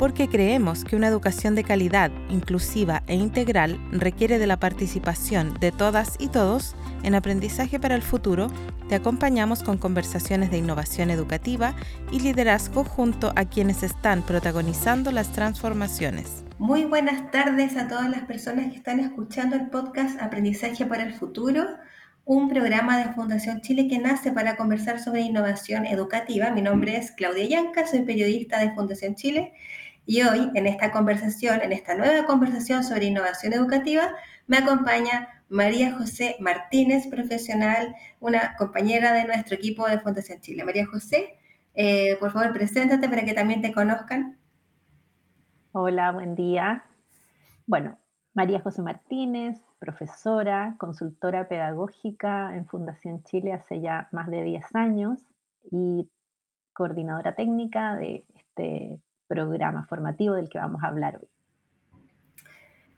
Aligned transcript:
porque 0.00 0.30
creemos 0.30 0.82
que 0.82 0.96
una 0.96 1.08
educación 1.08 1.54
de 1.54 1.62
calidad, 1.62 2.10
inclusiva 2.30 3.02
e 3.06 3.16
integral 3.16 3.78
requiere 3.92 4.38
de 4.38 4.46
la 4.46 4.58
participación 4.58 5.52
de 5.60 5.72
todas 5.72 6.16
y 6.18 6.28
todos 6.28 6.74
en 7.02 7.14
aprendizaje 7.14 7.78
para 7.78 7.96
el 7.96 8.00
futuro, 8.00 8.50
te 8.88 8.94
acompañamos 8.94 9.62
con 9.62 9.76
conversaciones 9.76 10.50
de 10.50 10.56
innovación 10.56 11.10
educativa 11.10 11.74
y 12.10 12.20
liderazgo 12.20 12.82
junto 12.82 13.34
a 13.36 13.44
quienes 13.44 13.82
están 13.82 14.22
protagonizando 14.22 15.12
las 15.12 15.32
transformaciones. 15.32 16.44
Muy 16.58 16.86
buenas 16.86 17.30
tardes 17.30 17.76
a 17.76 17.86
todas 17.86 18.08
las 18.08 18.22
personas 18.22 18.70
que 18.70 18.78
están 18.78 19.00
escuchando 19.00 19.54
el 19.54 19.68
podcast 19.68 20.18
Aprendizaje 20.22 20.86
para 20.86 21.02
el 21.02 21.12
Futuro 21.12 21.66
un 22.24 22.48
programa 22.48 22.96
de 22.96 23.12
Fundación 23.12 23.60
Chile 23.60 23.88
que 23.88 23.98
nace 23.98 24.30
para 24.30 24.56
conversar 24.56 25.00
sobre 25.00 25.22
innovación 25.22 25.84
educativa. 25.84 26.50
Mi 26.50 26.62
nombre 26.62 26.96
es 26.96 27.10
Claudia 27.10 27.44
Yanca, 27.44 27.86
soy 27.86 28.02
periodista 28.02 28.60
de 28.60 28.70
Fundación 28.70 29.16
Chile 29.16 29.52
y 30.06 30.22
hoy, 30.22 30.50
en 30.54 30.66
esta 30.66 30.90
conversación, 30.90 31.60
en 31.62 31.72
esta 31.72 31.94
nueva 31.94 32.26
conversación 32.26 32.82
sobre 32.84 33.06
innovación 33.06 33.52
educativa, 33.52 34.10
me 34.46 34.58
acompaña 34.58 35.28
María 35.48 35.96
José 35.96 36.36
Martínez, 36.40 37.06
profesional, 37.08 37.94
una 38.20 38.56
compañera 38.56 39.12
de 39.12 39.24
nuestro 39.24 39.56
equipo 39.56 39.86
de 39.88 40.00
Fundación 40.00 40.40
Chile. 40.40 40.64
María 40.64 40.86
José, 40.86 41.38
eh, 41.74 42.16
por 42.18 42.32
favor, 42.32 42.52
preséntate 42.52 43.08
para 43.08 43.24
que 43.24 43.34
también 43.34 43.62
te 43.62 43.72
conozcan. 43.72 44.38
Hola, 45.72 46.12
buen 46.12 46.34
día. 46.34 46.84
Bueno, 47.66 47.98
María 48.34 48.60
José 48.60 48.82
Martínez, 48.82 49.60
profesora, 49.78 50.76
consultora 50.78 51.48
pedagógica 51.48 52.56
en 52.56 52.66
Fundación 52.66 53.22
Chile 53.24 53.52
hace 53.52 53.80
ya 53.80 54.08
más 54.12 54.28
de 54.28 54.42
10 54.42 54.64
años 54.74 55.20
y 55.70 56.08
coordinadora 56.72 57.34
técnica 57.34 57.96
de 57.96 58.24
este 58.34 59.00
programa 59.30 59.86
formativo 59.86 60.34
del 60.34 60.48
que 60.48 60.58
vamos 60.58 60.82
a 60.82 60.88
hablar 60.88 61.20
hoy. 61.22 61.28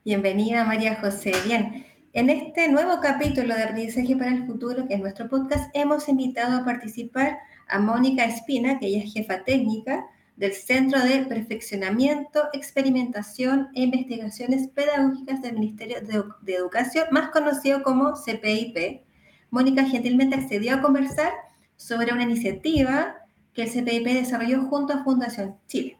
Bienvenida 0.02 0.64
María 0.64 0.98
José. 0.98 1.34
Bien, 1.44 1.84
en 2.14 2.30
este 2.30 2.68
nuevo 2.68 3.00
capítulo 3.02 3.54
de 3.54 3.62
Aprendizaje 3.62 4.16
para 4.16 4.32
el 4.32 4.46
Futuro, 4.46 4.88
que 4.88 4.94
es 4.94 5.00
nuestro 5.00 5.28
podcast, 5.28 5.70
hemos 5.74 6.08
invitado 6.08 6.56
a 6.56 6.64
participar 6.64 7.38
a 7.68 7.78
Mónica 7.78 8.24
Espina, 8.24 8.78
que 8.78 8.86
ella 8.86 9.04
es 9.04 9.12
jefa 9.12 9.44
técnica 9.44 10.06
del 10.36 10.54
Centro 10.54 11.00
de 11.04 11.26
Perfeccionamiento, 11.26 12.44
Experimentación 12.54 13.68
e 13.74 13.82
Investigaciones 13.82 14.68
Pedagógicas 14.68 15.42
del 15.42 15.52
Ministerio 15.52 15.98
de, 16.00 16.54
Educación, 16.54 17.08
más 17.10 17.28
conocido 17.28 17.82
como 17.82 18.14
CPIP. 18.14 19.02
Mónica 19.50 19.84
gentilmente 19.84 20.36
accedió 20.36 20.76
a 20.76 20.80
conversar 20.80 21.30
sobre 21.76 22.14
una 22.14 22.22
iniciativa 22.22 23.16
que 23.52 23.64
el 23.64 23.70
CPIP 23.70 24.06
desarrolló 24.14 24.62
junto 24.62 24.94
a 24.94 25.04
Fundación 25.04 25.56
Chile. 25.66 25.98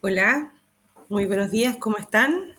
Hola, 0.00 0.52
muy 1.08 1.26
buenos 1.26 1.50
días, 1.50 1.76
¿cómo 1.76 1.98
están? 1.98 2.54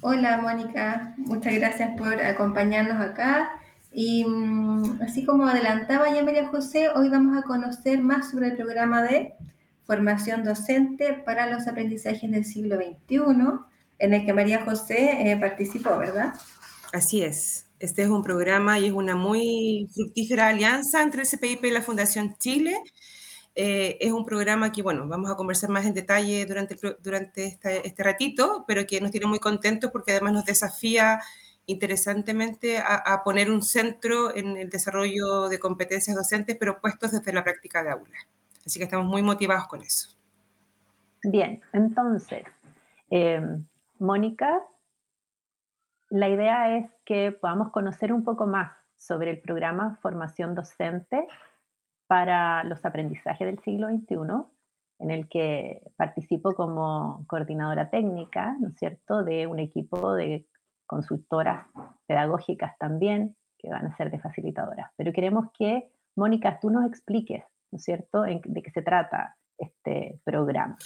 Hola 0.00 0.38
Mónica, 0.38 1.12
muchas 1.16 1.54
gracias 1.54 1.98
por 1.98 2.22
acompañarnos 2.22 3.00
acá. 3.04 3.50
Y 3.92 4.24
mm, 4.24 5.02
así 5.02 5.24
como 5.24 5.48
adelantaba 5.48 6.08
ya 6.14 6.22
María 6.22 6.46
José, 6.46 6.90
hoy 6.90 7.08
vamos 7.08 7.36
a 7.36 7.42
conocer 7.42 8.00
más 8.00 8.30
sobre 8.30 8.50
el 8.50 8.56
programa 8.56 9.02
de 9.02 9.34
formación 9.86 10.44
docente 10.44 11.14
para 11.14 11.50
los 11.50 11.66
aprendizajes 11.66 12.30
del 12.30 12.44
siglo 12.44 12.76
XXI, 12.76 13.18
en 13.98 14.14
el 14.14 14.24
que 14.24 14.32
María 14.32 14.64
José 14.64 15.32
eh, 15.32 15.36
participó, 15.36 15.98
¿verdad? 15.98 16.34
Así 16.92 17.24
es. 17.24 17.66
Este 17.80 18.02
es 18.02 18.08
un 18.08 18.22
programa 18.22 18.78
y 18.78 18.86
es 18.86 18.92
una 18.92 19.16
muy 19.16 19.88
fructífera 19.92 20.46
alianza 20.46 21.02
entre 21.02 21.22
el 21.22 21.28
CPIP 21.28 21.64
y 21.64 21.70
la 21.72 21.82
Fundación 21.82 22.36
Chile 22.38 22.80
eh, 23.60 23.98
es 24.00 24.12
un 24.12 24.24
programa 24.24 24.70
que, 24.70 24.82
bueno, 24.82 25.08
vamos 25.08 25.28
a 25.28 25.34
conversar 25.34 25.68
más 25.68 25.84
en 25.84 25.92
detalle 25.92 26.46
durante, 26.46 26.76
durante 27.00 27.58
este, 27.82 28.04
ratito, 28.04 28.64
pero 28.68 28.86
que 28.86 29.00
nos 29.00 29.10
tiene 29.10 29.26
muy 29.26 29.40
contentos 29.40 29.90
porque 29.90 30.12
además 30.12 30.32
nos 30.32 30.44
desafía 30.44 31.20
interesantemente 31.66 32.78
a, 32.78 33.20
poner 33.24 33.50
un 33.50 33.62
centro 33.62 34.32
en 34.32 34.56
el 34.56 34.70
desarrollo 34.70 35.48
de 35.48 35.58
competencias 35.58 36.14
docentes, 36.16 36.56
pero 36.56 36.80
puestos 36.80 37.10
desde 37.10 37.32
la 37.32 37.42
práctica 37.42 37.82
de 37.82 37.90
aula. 37.90 38.16
Así 38.64 38.78
que 38.78 38.84
estamos 38.84 39.06
muy 39.06 39.22
motivados 39.22 39.66
con 39.66 39.82
eso. 39.82 40.16
Bien, 41.24 41.60
entonces, 41.72 42.44
eh, 43.10 43.42
Mónica, 43.98 44.62
la 46.10 46.28
idea 46.28 46.78
es 46.78 46.88
que 47.04 47.32
podamos 47.32 47.72
conocer 47.72 48.12
un 48.12 48.22
poco 48.22 48.46
más 48.46 48.70
sobre 48.96 49.32
el 49.32 49.40
programa 49.40 49.98
Formación 50.00 50.54
Docente 50.54 51.26
para 52.08 52.64
los 52.64 52.84
aprendizajes 52.84 53.46
del 53.46 53.60
siglo 53.60 53.88
XXI, 53.88 54.16
en 54.98 55.10
el 55.10 55.28
que 55.28 55.82
participo 55.96 56.54
como 56.54 57.24
coordinadora 57.28 57.90
técnica, 57.90 58.56
¿no 58.58 58.68
es 58.68 58.74
cierto?, 58.76 59.22
de 59.22 59.46
un 59.46 59.60
equipo 59.60 60.14
de 60.14 60.46
consultoras 60.86 61.66
pedagógicas 62.06 62.76
también, 62.78 63.36
que 63.58 63.68
van 63.68 63.86
a 63.86 63.96
ser 63.96 64.10
de 64.10 64.18
facilitadoras. 64.18 64.90
Pero 64.96 65.12
queremos 65.12 65.46
que, 65.56 65.90
Mónica, 66.16 66.58
tú 66.60 66.70
nos 66.70 66.86
expliques, 66.86 67.44
¿no 67.70 67.76
es 67.76 67.84
cierto?, 67.84 68.22
de 68.22 68.62
qué 68.62 68.70
se 68.70 68.82
trata 68.82 69.36
este 69.58 70.20
programa. 70.24 70.76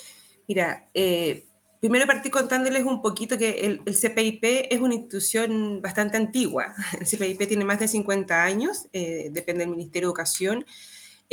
Mira, 0.48 0.88
eh, 0.92 1.44
primero 1.80 2.06
partí 2.06 2.30
contándoles 2.30 2.84
un 2.84 3.00
poquito 3.00 3.38
que 3.38 3.60
el, 3.60 3.80
CPIP 3.84 4.44
es 4.70 4.80
una 4.80 4.94
institución 4.94 5.80
bastante 5.80 6.16
antigua. 6.16 6.74
El 6.98 7.06
CPIP 7.06 7.48
tiene 7.48 7.64
más 7.64 7.78
de 7.78 7.88
50 7.88 8.42
años, 8.42 8.88
eh, 8.92 9.30
depende 9.30 9.60
del 9.60 9.70
Ministerio 9.70 10.08
de 10.08 10.10
Educación, 10.10 10.64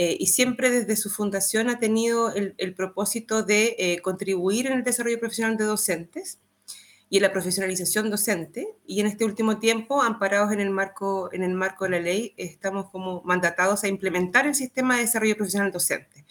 eh, 0.01 0.15
y 0.17 0.27
siempre 0.27 0.71
desde 0.71 0.95
su 0.95 1.09
fundación 1.09 1.69
ha 1.69 1.77
tenido 1.77 2.33
el, 2.33 2.73
propósito 2.73 3.43
de 3.43 3.75
eh, 3.77 3.99
contribuir 4.01 4.67
en 4.67 4.77
el 4.77 4.85
desarrollo 4.85 5.19
profesional 5.19 5.57
de 5.57 5.65
docentes 5.65 6.39
y 7.09 7.17
en 7.17 7.23
la 7.23 7.33
profesionalización 7.33 8.09
docente. 8.09 8.69
Y 8.87 9.01
en 9.01 9.07
este 9.07 9.25
último 9.25 9.59
tiempo, 9.59 10.01
amparados 10.01 10.53
en 10.53 10.61
el 10.61 10.69
marco, 10.69 11.29
en 11.33 11.43
el 11.43 11.53
marco 11.53 11.83
de 11.83 11.91
la 11.91 11.99
ley, 11.99 12.33
estamos 12.37 12.89
como 12.91 13.21
mandatados 13.25 13.83
a 13.83 13.89
implementar 13.89 14.47
el 14.47 14.55
sistema 14.55 14.95
de 14.95 15.01
desarrollo 15.01 15.35
profesional 15.35 15.69
docente. 15.69 16.23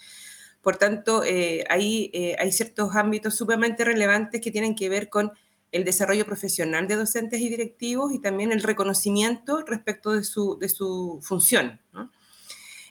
Por 0.63 0.77
tanto, 0.77 1.23
eh, 1.23 1.67
ahí 1.69 2.11
hay 2.39 2.51
ciertos 2.53 2.97
ámbitos 2.97 3.35
sumamente 3.35 3.85
relevantes 3.85 4.41
que 4.41 4.51
tienen 4.51 4.77
que 4.77 4.89
ver 4.89 5.11
con 5.11 5.33
el 5.73 5.85
desarrollo 5.85 6.25
profesional 6.25 6.89
de 6.89 6.97
docentes 6.97 7.39
y 7.43 7.51
directivos 7.51 8.15
y 8.15 8.19
también 8.19 8.51
el 8.51 8.63
reconocimiento 8.63 9.63
respecto 9.67 10.13
de 10.13 10.25
su, 10.25 10.59
de 10.59 10.71
su 10.71 11.19
función. 11.21 11.83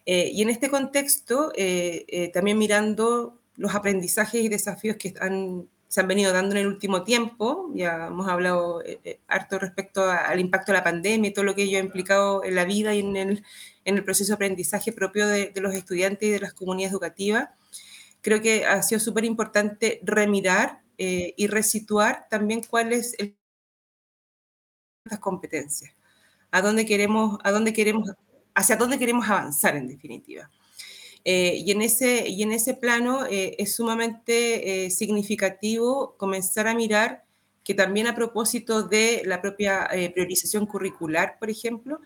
Eh, 0.09 0.31
y 0.33 0.41
en 0.41 0.49
este 0.49 0.69
contexto, 0.69 1.51
eh, 1.53 2.05
eh, 2.07 2.31
también 2.31 2.57
mirando 2.57 3.41
los 3.57 3.75
aprendizajes 3.75 4.41
y 4.41 4.47
desafíos 4.47 4.95
que 4.95 5.13
se 5.89 5.99
han 5.99 6.07
venido 6.07 6.31
dando 6.31 6.55
en 6.55 6.61
el 6.61 6.67
último 6.67 7.03
tiempo, 7.03 7.69
ya 7.75 8.07
hemos 8.07 8.25
hablado 8.29 8.81
harto 9.27 9.59
respecto 9.59 10.09
al 10.09 10.39
impacto 10.39 10.71
de 10.71 10.77
la 10.77 10.83
pandemia 10.83 11.29
y 11.29 11.33
todo 11.33 11.43
lo 11.43 11.55
que 11.55 11.63
ello 11.63 11.77
ha 11.77 11.81
implicado 11.81 12.43
en 12.45 12.55
la 12.55 12.63
vida 12.63 12.93
y 12.95 12.99
en 13.01 13.17
el, 13.17 13.43
en 13.83 13.97
el 13.97 14.03
proceso 14.05 14.29
de 14.29 14.35
aprendizaje 14.35 14.93
propio 14.93 15.27
de, 15.27 15.51
los 15.57 15.73
estudiantes 15.75 16.29
y 16.29 16.31
de 16.31 16.39
las 16.39 16.53
comunidades 16.53 16.93
educativas, 16.93 17.49
creo 18.21 18.41
que 18.41 18.65
ha 18.65 18.81
sido 18.83 19.01
súper 19.01 19.25
importante 19.25 19.99
remirar 20.03 20.83
y 20.97 21.47
resituar 21.47 22.27
también 22.29 22.63
cuáles 22.63 23.15
son 23.17 23.35
las 25.03 25.19
competencias, 25.19 25.93
a 26.51 26.61
dónde 26.61 26.85
queremos, 26.85 27.39
a 27.43 27.51
dónde 27.51 27.73
queremos 27.73 28.09
hacia 28.57 28.75
dónde 28.75 28.97
queremos 28.97 29.29
avanzar 29.29 29.75
en 29.75 29.87
definitiva. 29.87 30.49
Eh, 31.23 31.61
y, 31.63 31.71
en 31.71 31.81
ese, 31.83 32.27
y 32.27 32.41
en 32.41 32.51
ese 32.51 32.73
plano 32.73 33.25
eh, 33.27 33.55
es 33.59 33.75
sumamente 33.75 34.85
eh, 34.85 34.89
significativo 34.89 36.15
comenzar 36.17 36.67
a 36.67 36.73
mirar 36.73 37.23
que 37.63 37.75
también 37.75 38.07
a 38.07 38.15
propósito 38.15 38.81
de 38.81 39.21
la 39.25 39.41
propia 39.41 39.89
priorización 40.13 40.65
curricular, 40.65 41.37
por 41.37 41.49
ejemplo, 41.49 41.99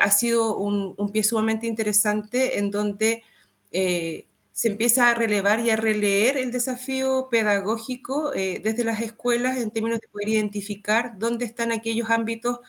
ha 0.00 0.10
sido 0.12 0.56
un, 0.56 0.94
un, 0.96 1.10
pie 1.10 1.24
sumamente 1.24 1.66
interesante 1.66 2.60
en 2.60 2.70
donde 2.70 3.24
se 3.72 4.68
empieza 4.68 5.10
a 5.10 5.14
relevar 5.14 5.58
y 5.58 5.70
a 5.70 5.76
releer 5.76 6.36
el 6.36 6.52
desafío 6.52 7.26
pedagógico 7.28 8.30
desde 8.30 8.84
las 8.84 9.00
escuelas 9.00 9.58
en 9.58 9.72
términos 9.72 9.98
de 9.98 10.06
poder 10.06 10.28
identificar 10.28 11.18
dónde 11.18 11.44
están 11.44 11.72
aquellos 11.72 12.08
ámbitos 12.08 12.60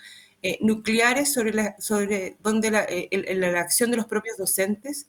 eh, 0.48 0.60
nucleares 0.62 1.34
sobre, 1.34 1.54
la, 1.54 1.76
sobre 1.80 2.38
donde 2.44 2.70
la, 2.70 2.86
eh, 2.88 3.10
la, 3.34 3.60
acción 3.60 3.90
de 3.90 3.98
los 3.98 4.06
propios 4.06 4.38
docentes 4.38 5.08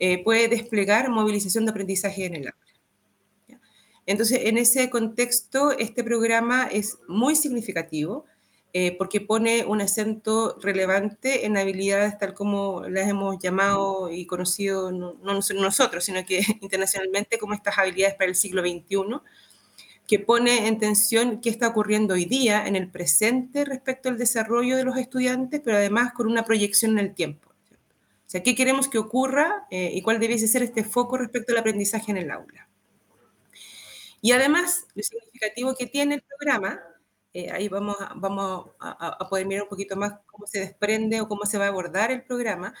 eh, 0.00 0.24
puede 0.24 0.48
desplegar 0.48 1.08
movilización 1.08 1.64
de 1.64 1.70
aprendizaje 1.70 2.24
en 2.24 2.34
el 2.34 2.48
aula. 2.48 3.60
Entonces, 4.06 4.40
en 4.42 4.58
ese 4.58 4.90
contexto, 4.90 5.70
este 5.70 6.02
programa 6.02 6.64
es 6.64 6.98
muy 7.06 7.36
significativo 7.36 8.24
porque 8.98 9.20
pone 9.20 9.64
un 9.66 9.82
acento 9.82 10.58
relevante 10.60 11.46
en 11.46 11.56
habilidades 11.58 12.18
tal 12.18 12.34
como 12.34 12.82
las 12.88 13.08
hemos 13.08 13.38
llamado 13.38 14.10
y 14.10 14.26
conocido 14.26 14.90
no, 14.90 15.14
no 15.22 15.40
nosotros, 15.54 16.02
sino 16.02 16.24
que 16.26 16.42
internacionalmente 16.60 17.38
como 17.38 17.54
estas 17.54 17.78
habilidades 17.78 18.16
para 18.16 18.30
el 18.30 18.34
siglo 18.34 18.62
XXI, 18.62 19.20
que 20.06 20.18
pone 20.18 20.66
en 20.68 20.78
tensión 20.78 21.40
qué 21.40 21.48
está 21.50 21.68
ocurriendo 21.68 22.14
hoy 22.14 22.24
día 22.24 22.66
en 22.66 22.76
el 22.76 22.88
presente 22.88 23.64
respecto 23.64 24.08
al 24.08 24.18
desarrollo 24.18 24.76
de 24.76 24.84
los 24.84 24.96
estudiantes, 24.96 25.60
pero 25.64 25.76
además 25.76 26.12
con 26.12 26.26
una 26.26 26.44
proyección 26.44 26.92
en 26.92 27.06
el 27.06 27.14
tiempo. 27.14 27.50
O 27.50 28.30
sea, 28.32 28.42
¿qué 28.42 28.54
queremos 28.54 28.88
que 28.88 28.98
ocurra 28.98 29.66
eh, 29.70 29.90
y 29.92 30.02
cuál 30.02 30.18
debiese 30.18 30.48
ser 30.48 30.62
este 30.62 30.84
foco 30.84 31.18
respecto 31.18 31.52
al 31.52 31.58
aprendizaje 31.58 32.10
en 32.10 32.16
el 32.16 32.30
aula? 32.30 32.68
Y 34.22 34.32
además, 34.32 34.86
lo 34.94 35.02
significativo 35.02 35.74
que 35.74 35.86
tiene 35.86 36.14
el 36.14 36.22
programa, 36.22 36.80
eh, 37.34 37.50
ahí 37.50 37.68
vamos, 37.68 37.96
a, 38.00 39.28
poder 39.28 39.46
mirar 39.46 39.64
un 39.64 39.68
poquito 39.68 39.96
más 39.96 40.14
cómo 40.26 40.46
se 40.46 40.60
desprende 40.60 41.20
o 41.20 41.28
cómo 41.28 41.44
se 41.44 41.58
va 41.58 41.64
a 41.64 41.68
abordar 41.68 42.12
el 42.12 42.22
programa, 42.22 42.72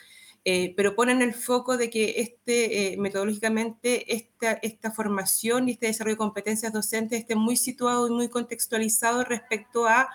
eh, 0.44 0.74
pero 0.76 0.94
ponen 0.96 1.22
el 1.22 1.34
foco 1.34 1.76
de 1.76 1.90
que 1.90 2.14
este, 2.18 2.96
metodológicamente 2.98 4.14
esta, 4.14 4.52
esta 4.62 4.90
formación 4.90 5.68
y 5.68 5.72
este 5.72 5.86
desarrollo 5.86 6.14
de 6.14 6.18
competencias 6.18 6.72
docentes 6.72 7.20
esté 7.20 7.36
muy 7.36 7.56
situado 7.56 8.08
y 8.08 8.10
muy 8.10 8.28
contextualizado 8.28 9.24
respecto 9.24 9.86
a 9.86 10.08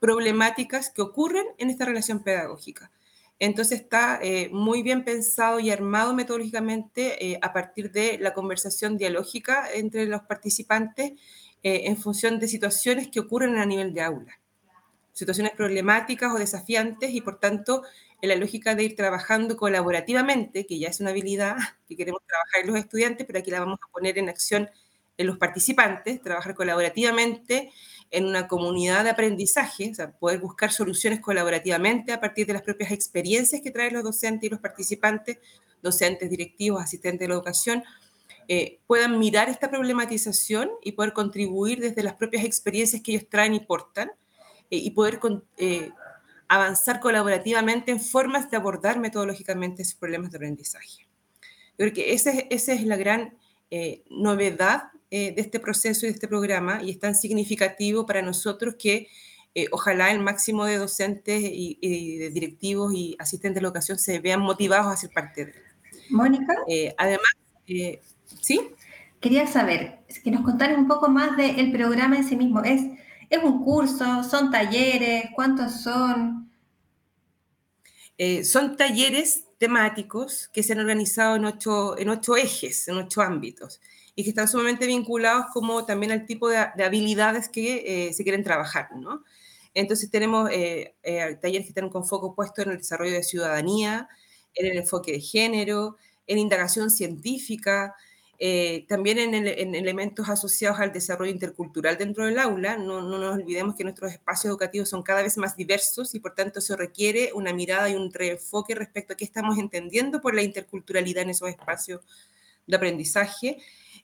problemáticas 0.00 0.90
que 0.90 1.02
ocurren 1.02 1.46
en 1.58 1.70
esta 1.70 1.84
relación 1.84 2.22
pedagógica. 2.22 2.90
Entonces 3.38 3.80
está 3.80 4.18
eh, 4.22 4.48
muy 4.50 4.82
bien 4.82 5.04
pensado 5.04 5.60
y 5.60 5.70
armado 5.70 6.14
metodológicamente 6.14 7.32
eh, 7.32 7.38
a 7.42 7.52
partir 7.52 7.92
de 7.92 8.18
la 8.18 8.32
conversación 8.32 8.96
dialógica 8.96 9.70
entre 9.74 10.06
los 10.06 10.22
participantes 10.22 11.12
eh, 11.62 11.82
en 11.84 11.98
función 11.98 12.38
de 12.38 12.48
situaciones 12.48 13.08
que 13.08 13.20
ocurren 13.20 13.58
a 13.58 13.66
nivel 13.66 13.92
de 13.92 14.02
aula. 14.02 14.40
Situaciones 15.12 15.52
problemáticas 15.52 16.32
o 16.32 16.38
desafiantes 16.38 17.10
y 17.10 17.20
por 17.20 17.38
tanto 17.38 17.82
en 18.22 18.28
la 18.28 18.36
lógica 18.36 18.74
de 18.74 18.84
ir 18.84 18.96
trabajando 18.96 19.56
colaborativamente, 19.56 20.66
que 20.66 20.78
ya 20.78 20.88
es 20.88 21.00
una 21.00 21.10
habilidad 21.10 21.56
que 21.88 21.96
queremos 21.96 22.22
trabajar 22.26 22.62
en 22.62 22.66
los 22.68 22.76
estudiantes, 22.76 23.26
pero 23.26 23.38
aquí 23.38 23.50
la 23.50 23.60
vamos 23.60 23.78
a 23.82 23.92
poner 23.92 24.18
en 24.18 24.28
acción 24.28 24.68
en 25.18 25.26
los 25.26 25.38
participantes, 25.38 26.20
trabajar 26.20 26.54
colaborativamente 26.54 27.72
en 28.10 28.26
una 28.26 28.46
comunidad 28.46 29.04
de 29.04 29.10
aprendizaje, 29.10 29.90
o 29.90 29.94
sea, 29.94 30.10
poder 30.12 30.38
buscar 30.40 30.72
soluciones 30.72 31.20
colaborativamente 31.20 32.12
a 32.12 32.20
partir 32.20 32.46
de 32.46 32.52
las 32.52 32.62
propias 32.62 32.92
experiencias 32.92 33.62
que 33.62 33.70
traen 33.70 33.94
los 33.94 34.04
docentes 34.04 34.46
y 34.46 34.50
los 34.50 34.60
participantes, 34.60 35.38
docentes, 35.82 36.30
directivos, 36.30 36.82
asistentes 36.82 37.20
de 37.20 37.28
la 37.28 37.34
educación, 37.34 37.82
eh, 38.48 38.78
puedan 38.86 39.18
mirar 39.18 39.48
esta 39.48 39.70
problematización 39.70 40.70
y 40.82 40.92
poder 40.92 41.12
contribuir 41.12 41.80
desde 41.80 42.02
las 42.02 42.14
propias 42.14 42.44
experiencias 42.44 43.02
que 43.02 43.12
ellos 43.12 43.26
traen 43.28 43.54
y 43.54 43.60
portan 43.60 44.10
eh, 44.70 44.76
y 44.76 44.90
poder 44.90 45.18
eh, 45.56 45.90
avanzar 46.48 47.00
colaborativamente 47.00 47.90
en 47.90 48.00
formas 48.00 48.50
de 48.50 48.56
abordar 48.56 48.98
metodológicamente 48.98 49.82
esos 49.82 49.96
problemas 49.96 50.30
de 50.30 50.38
aprendizaje. 50.38 51.06
Yo 51.78 51.84
creo 51.84 51.92
que 51.92 52.12
esa 52.14 52.30
esa 52.50 52.72
es 52.72 52.84
la 52.84 52.96
gran 52.96 53.36
novedad 54.10 54.90
eh, 55.08 55.32
de 55.32 55.40
este 55.40 55.60
proceso 55.60 56.04
y 56.04 56.08
de 56.08 56.14
este 56.14 56.26
programa 56.26 56.82
y 56.82 56.90
es 56.90 56.98
tan 56.98 57.14
significativo 57.14 58.06
para 58.06 58.22
nosotros 58.22 58.74
que 58.76 59.06
eh, 59.54 59.68
ojalá 59.70 60.10
el 60.10 60.18
máximo 60.18 60.64
de 60.64 60.78
docentes 60.78 61.42
y, 61.44 62.18
de 62.18 62.30
directivos 62.30 62.92
y 62.92 63.14
asistentes 63.20 63.54
de 63.54 63.60
la 63.60 63.68
educación 63.68 63.98
se 64.00 64.18
vean 64.18 64.40
motivados 64.40 64.92
a 64.92 64.96
ser 64.96 65.10
parte 65.10 65.44
de 65.44 65.50
él. 65.52 65.62
Mónica. 66.10 66.52
Eh, 66.66 66.92
además, 66.98 67.30
¿sí? 68.42 68.60
Quería 69.20 69.46
saber, 69.46 70.00
que 70.24 70.30
nos 70.32 70.42
contaras 70.42 70.76
un 70.76 70.88
poco 70.88 71.08
más 71.08 71.36
del 71.36 71.70
programa 71.70 72.16
en 72.16 72.24
sí 72.24 72.34
mismo. 72.34 72.64
¿Es, 72.64 72.82
¿Es 73.28 73.42
un 73.42 73.64
curso? 73.64 74.22
¿Son 74.24 74.50
talleres? 74.50 75.30
¿Cuántos 75.34 75.82
son? 75.82 76.46
son 78.44 78.78
talleres 78.78 79.44
temáticos 79.58 80.48
que 80.48 80.62
se 80.62 80.72
han 80.72 80.80
organizado 80.80 81.36
en 81.36 81.44
ocho, 81.44 81.98
en 81.98 82.08
ocho 82.08 82.34
ejes, 82.34 82.88
en 82.88 82.96
ocho 82.96 83.20
ámbitos 83.20 83.78
y 84.16 84.24
que 84.24 84.30
están 84.30 84.48
sumamente 84.48 84.86
vinculados 84.86 85.46
como 85.52 85.84
también 85.84 86.10
al 86.10 86.24
tipo 86.24 86.48
de, 86.48 86.56
habilidades 86.56 87.50
que 87.50 88.08
eh, 88.08 88.12
se 88.14 88.24
quieren 88.24 88.42
trabajar, 88.42 88.88
¿no? 88.96 89.22
Entonces 89.74 90.10
tenemos 90.10 90.50
eh, 90.50 90.96
eh, 91.02 91.38
talleres 91.40 91.66
que 91.66 91.68
están 91.68 91.90
con 91.90 92.06
foco 92.06 92.34
puesto 92.34 92.62
en 92.62 92.70
el 92.70 92.78
desarrollo 92.78 93.12
de 93.12 93.22
ciudadanía, 93.22 94.08
en 94.54 94.66
el 94.72 94.78
enfoque 94.78 95.12
de 95.12 95.20
género, 95.20 95.98
en 96.26 96.38
indagación 96.38 96.90
científica, 96.90 97.94
también 98.88 99.18
en, 99.18 99.74
elementos 99.74 100.28
asociados 100.28 100.80
al 100.80 100.92
desarrollo 100.92 101.30
intercultural 101.30 101.96
dentro 101.96 102.26
del 102.26 102.38
aula. 102.38 102.76
No, 102.76 103.00
no, 103.02 103.18
nos 103.18 103.34
olvidemos 103.34 103.76
que 103.76 103.84
nuestros 103.84 104.12
espacios 104.12 104.50
educativos 104.50 104.88
son 104.88 105.02
cada 105.02 105.22
vez 105.22 105.36
más 105.36 105.56
diversos 105.56 106.14
y 106.14 106.20
por 106.20 106.34
tanto 106.34 106.60
se 106.60 106.76
requiere 106.76 107.30
una 107.34 107.52
mirada 107.52 107.88
y 107.88 107.94
un 107.94 108.12
reenfoque 108.12 108.74
respecto 108.74 109.12
a 109.12 109.16
qué 109.16 109.24
estamos 109.24 109.58
entendiendo 109.58 110.20
por 110.20 110.34
la 110.34 110.42
interculturalidad 110.42 111.22
en 111.22 111.30
esos 111.30 111.48
espacios 111.48 112.00
de 112.66 112.76
aprendizaje 112.76 113.58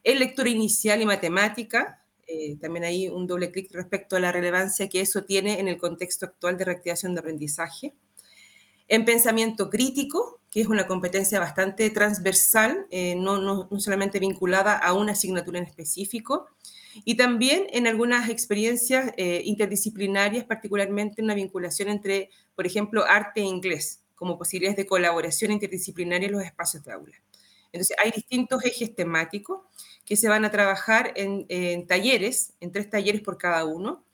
en 0.04 0.18
lectura 0.18 0.48
inicial 0.48 1.00
y 1.00 1.06
matemática, 1.06 2.04
eh, 2.26 2.56
también 2.60 2.84
hay 2.84 3.08
un 3.08 3.26
doble 3.26 3.50
clic 3.52 3.70
respecto 3.72 4.16
a 4.16 4.20
la 4.20 4.32
relevancia 4.32 4.88
que 4.88 5.00
eso 5.00 5.24
tiene 5.24 5.60
en 5.60 5.68
el 5.68 5.78
contexto 5.78 6.26
actual 6.26 6.56
de 6.58 6.64
reactivación 6.64 7.14
de 7.14 7.20
aprendizaje. 7.20 7.94
En 8.92 9.06
pensamiento 9.06 9.70
crítico, 9.70 10.42
que 10.50 10.60
es 10.60 10.66
una 10.66 10.86
competencia 10.86 11.40
bastante 11.40 11.88
transversal, 11.88 12.86
eh, 12.90 13.14
no, 13.14 13.38
no, 13.38 13.66
solamente 13.80 14.18
vinculada 14.18 14.76
a 14.76 14.92
una 14.92 15.12
asignatura 15.12 15.58
en 15.58 15.64
específico, 15.64 16.48
y 17.06 17.14
también 17.14 17.68
en 17.70 17.86
algunas 17.86 18.28
experiencias 18.28 19.14
eh, 19.16 19.40
interdisciplinarias, 19.46 20.44
particularmente 20.44 21.22
una 21.22 21.32
vinculación 21.32 21.88
entre, 21.88 22.28
por 22.54 22.66
ejemplo, 22.66 23.06
arte 23.08 23.40
e 23.40 23.44
inglés, 23.44 24.02
como 24.14 24.36
posibilidades 24.36 24.76
de 24.76 24.84
colaboración 24.84 25.52
interdisciplinaria 25.52 26.26
en 26.26 26.32
los 26.32 26.44
espacios 26.44 26.84
de 26.84 26.92
aula. 26.92 27.16
Entonces, 27.72 27.96
hay 27.98 28.10
distintos 28.10 28.62
ejes 28.62 28.94
temáticos 28.94 29.60
que 30.04 30.16
se 30.16 30.28
van 30.28 30.44
a 30.44 30.50
trabajar 30.50 31.14
en, 31.16 31.86
talleres, 31.86 32.52
en 32.60 32.70
tres 32.72 32.90
talleres 32.90 33.22
por 33.22 33.38
cada 33.38 33.64
uno. 33.64 34.04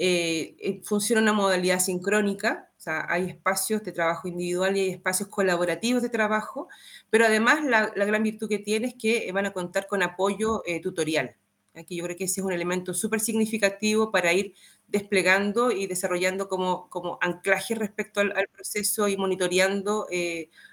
Eh, 0.00 0.56
eh, 0.60 0.80
funciona 0.84 1.20
una 1.20 1.32
modalidad 1.32 1.80
sincrónica, 1.80 2.70
o 2.76 2.80
sea, 2.80 3.04
hay 3.08 3.26
espacios 3.26 3.82
de 3.82 3.92
trabajo 3.92 4.28
individual 4.28 4.76
y 4.76 4.80
hay 4.80 4.90
espacios 4.90 5.28
colaborativos 5.28 6.02
de 6.02 6.08
trabajo, 6.08 6.68
pero 7.10 7.26
además 7.26 7.64
la, 7.64 7.88
gran 7.88 8.22
virtud 8.22 8.48
que 8.48 8.60
tiene 8.60 8.88
es 8.88 8.94
que 8.94 9.30
van 9.32 9.46
a 9.46 9.52
contar 9.52 9.88
con 9.88 10.02
apoyo 10.02 10.62
eh, 10.66 10.80
tutorial. 10.80 11.36
Aquí 11.74 11.96
yo 11.96 12.04
creo 12.04 12.16
que 12.16 12.24
ese 12.24 12.40
es 12.40 12.46
un 12.46 12.52
elemento 12.52 12.94
súper 12.94 13.20
significativo 13.20 14.10
para 14.10 14.32
ir 14.32 14.54
desplegando 14.86 15.70
y 15.70 15.86
desarrollando 15.86 16.48
como, 16.48 16.88
como 16.88 17.18
anclaje 17.20 17.74
respecto 17.74 18.20
al, 18.20 18.32
proceso 18.52 19.08
y 19.08 19.16
monitoreando 19.16 20.06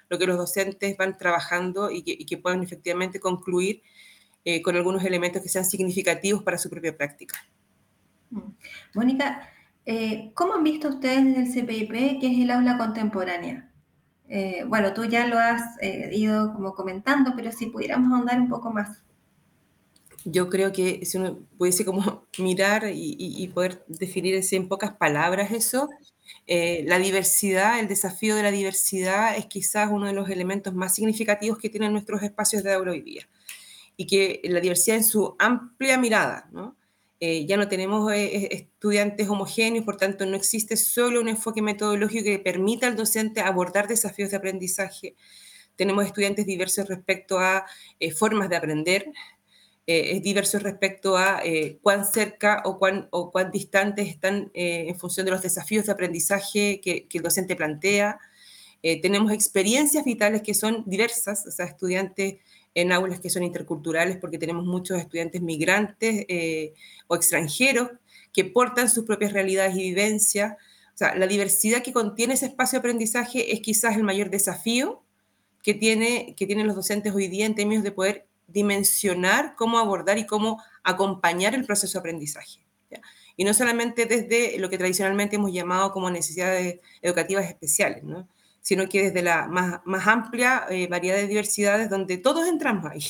lo 0.08 0.18
que 0.18 0.26
los 0.26 0.36
docentes 0.36 0.96
van 0.96 1.18
trabajando 1.18 1.90
y 1.90 2.02
que, 2.02 2.12
y 2.12 2.26
que 2.26 2.38
puedan 2.38 2.62
efectivamente 2.62 3.20
concluir 3.20 3.82
eh, 4.48 4.62
con 4.62 4.76
algunos 4.76 5.04
elementos 5.04 5.42
que 5.42 5.48
sean 5.48 5.64
significativos 5.64 6.40
para 6.44 6.56
su 6.56 6.70
propia 6.70 6.96
práctica. 6.96 7.36
Mónica, 8.94 9.48
eh, 9.84 10.30
¿cómo 10.34 10.54
han 10.54 10.64
visto 10.64 10.88
ustedes 10.88 11.18
en 11.18 11.36
el 11.36 11.52
CPIP 11.52 12.20
que 12.20 12.32
es 12.32 12.38
el 12.38 12.50
aula 12.50 12.78
contemporánea? 12.78 13.70
Eh, 14.28 14.64
bueno, 14.66 14.92
tú 14.92 15.04
ya 15.04 15.26
lo 15.26 15.38
has 15.38 15.62
ido 16.12 16.52
como 16.52 16.74
comentando, 16.74 17.32
pero 17.36 17.52
si 17.52 17.66
pudiéramos 17.66 18.12
ahondar 18.12 18.40
un 18.40 18.48
poco 18.48 18.72
más. 18.72 19.02
Yo 20.24 20.50
creo 20.50 20.72
que 20.72 21.06
si 21.06 21.18
uno 21.18 21.38
pudiese 21.56 21.84
como 21.84 22.26
mirar 22.38 22.84
y, 22.92 23.48
poder 23.54 23.84
definir 23.86 24.42
en 24.50 24.68
pocas 24.68 24.92
palabras 24.92 25.52
eso, 25.52 25.88
la 26.48 26.98
diversidad, 26.98 27.78
el 27.78 27.86
desafío 27.86 28.34
de 28.34 28.42
la 28.42 28.50
diversidad 28.50 29.36
es 29.36 29.46
quizás 29.46 29.88
uno 29.92 30.06
de 30.06 30.12
los 30.12 30.28
elementos 30.28 30.74
más 30.74 30.94
significativos 30.96 31.58
que 31.58 31.70
tienen 31.70 31.92
nuestros 31.92 32.22
espacios 32.24 32.64
de 32.64 32.74
aula 32.74 32.90
hoy 32.90 33.02
día 33.02 33.28
y 33.96 34.06
que 34.06 34.40
la 34.44 34.60
diversidad 34.60 34.98
en 34.98 35.04
su 35.04 35.36
amplia 35.38 35.98
mirada, 35.98 36.48
¿no? 36.52 36.76
Eh, 37.18 37.46
ya 37.46 37.56
no 37.56 37.66
tenemos 37.66 38.12
eh, 38.12 38.48
estudiantes 38.52 39.28
homogéneos, 39.28 39.86
por 39.86 39.96
tanto 39.96 40.26
no 40.26 40.36
existe 40.36 40.76
solo 40.76 41.20
un 41.20 41.28
enfoque 41.28 41.62
metodológico 41.62 42.24
que 42.24 42.38
permita 42.38 42.86
al 42.86 42.96
docente 42.96 43.40
abordar 43.40 43.88
desafíos 43.88 44.30
de 44.30 44.36
aprendizaje. 44.36 45.16
Tenemos 45.76 46.04
estudiantes 46.04 46.44
diversos 46.46 46.86
respecto 46.88 47.38
a 47.38 47.66
eh, 48.00 48.12
formas 48.12 48.50
de 48.50 48.56
aprender, 48.56 49.06
es 49.88 50.20
diverso 50.20 50.58
respecto 50.58 51.16
a 51.16 51.40
cuán 51.80 52.04
cerca 52.04 52.60
o 52.64 52.76
cuán, 52.76 53.06
o 53.12 53.30
cuán 53.30 53.52
distantes 53.52 54.08
están 54.08 54.50
en 54.52 54.98
función 54.98 55.24
de 55.26 55.30
los 55.30 55.42
desafíos 55.42 55.86
de 55.86 55.92
aprendizaje 55.92 56.80
que, 56.82 57.06
que 57.06 57.18
el 57.18 57.22
docente 57.22 57.54
plantea. 57.54 58.18
tenemos 58.82 59.30
experiencias 59.30 60.04
vitales 60.04 60.42
que 60.42 60.54
son 60.54 60.82
diversas, 60.86 61.46
o 61.46 61.52
sea, 61.52 61.66
estudiantes 61.66 62.38
en 62.76 62.92
aulas 62.92 63.20
que 63.20 63.30
son 63.30 63.42
interculturales 63.42 64.18
porque 64.18 64.38
tenemos 64.38 64.66
muchos 64.66 64.98
estudiantes 64.98 65.40
migrantes 65.40 66.26
eh, 66.28 66.74
o 67.08 67.16
extranjeros 67.16 67.88
que 68.34 68.44
portan 68.44 68.90
sus 68.90 69.06
propias 69.06 69.32
realidades 69.32 69.74
y 69.76 69.80
vivencias. 69.80 70.52
O 70.52 70.96
sea, 70.96 71.14
la 71.14 71.26
diversidad 71.26 71.82
que 71.82 71.94
contiene 71.94 72.34
ese 72.34 72.46
espacio 72.46 72.76
de 72.76 72.80
aprendizaje 72.80 73.54
es 73.54 73.60
quizás 73.60 73.96
el 73.96 74.04
mayor 74.04 74.28
desafío 74.28 75.02
que, 75.62 75.72
tiene, 75.72 76.34
que 76.36 76.46
tienen 76.46 76.66
los 76.66 76.76
docentes 76.76 77.14
hoy 77.14 77.28
día 77.28 77.46
en 77.46 77.54
términos 77.54 77.82
de 77.82 77.92
poder 77.92 78.26
dimensionar 78.46 79.56
cómo 79.56 79.78
abordar 79.78 80.18
y 80.18 80.26
cómo 80.26 80.62
acompañar 80.84 81.54
el 81.54 81.64
proceso 81.64 81.94
de 81.94 82.00
aprendizaje. 82.00 82.60
Y 83.38 83.44
no 83.44 83.54
solamente 83.54 84.04
desde 84.04 84.58
lo 84.58 84.68
que 84.68 84.78
tradicionalmente 84.78 85.36
hemos 85.36 85.52
llamado 85.52 85.92
como 85.92 86.10
necesidades 86.10 86.80
educativas 87.00 87.46
especiales, 87.46 88.02
¿no? 88.02 88.28
Sino 88.66 88.88
que 88.88 89.04
desde 89.04 89.22
la 89.22 89.46
más, 89.46 89.80
más 89.84 90.08
amplia 90.08 90.66
eh, 90.68 90.88
variedad 90.88 91.14
de 91.14 91.28
diversidades 91.28 91.88
donde 91.88 92.18
todos 92.18 92.48
entramos 92.48 92.90
ahí. 92.90 93.04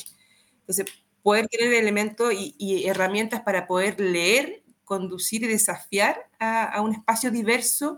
Entonces, 0.59 0.85
poder 1.23 1.47
tener 1.47 1.73
elementos 1.73 2.31
y, 2.31 2.85
herramientas 2.85 3.41
para 3.41 3.65
poder 3.65 3.99
leer, 3.99 4.61
conducir 4.85 5.41
y 5.41 5.47
desafiar 5.47 6.29
a, 6.37 6.79
un 6.83 6.93
espacio 6.93 7.31
diverso 7.31 7.97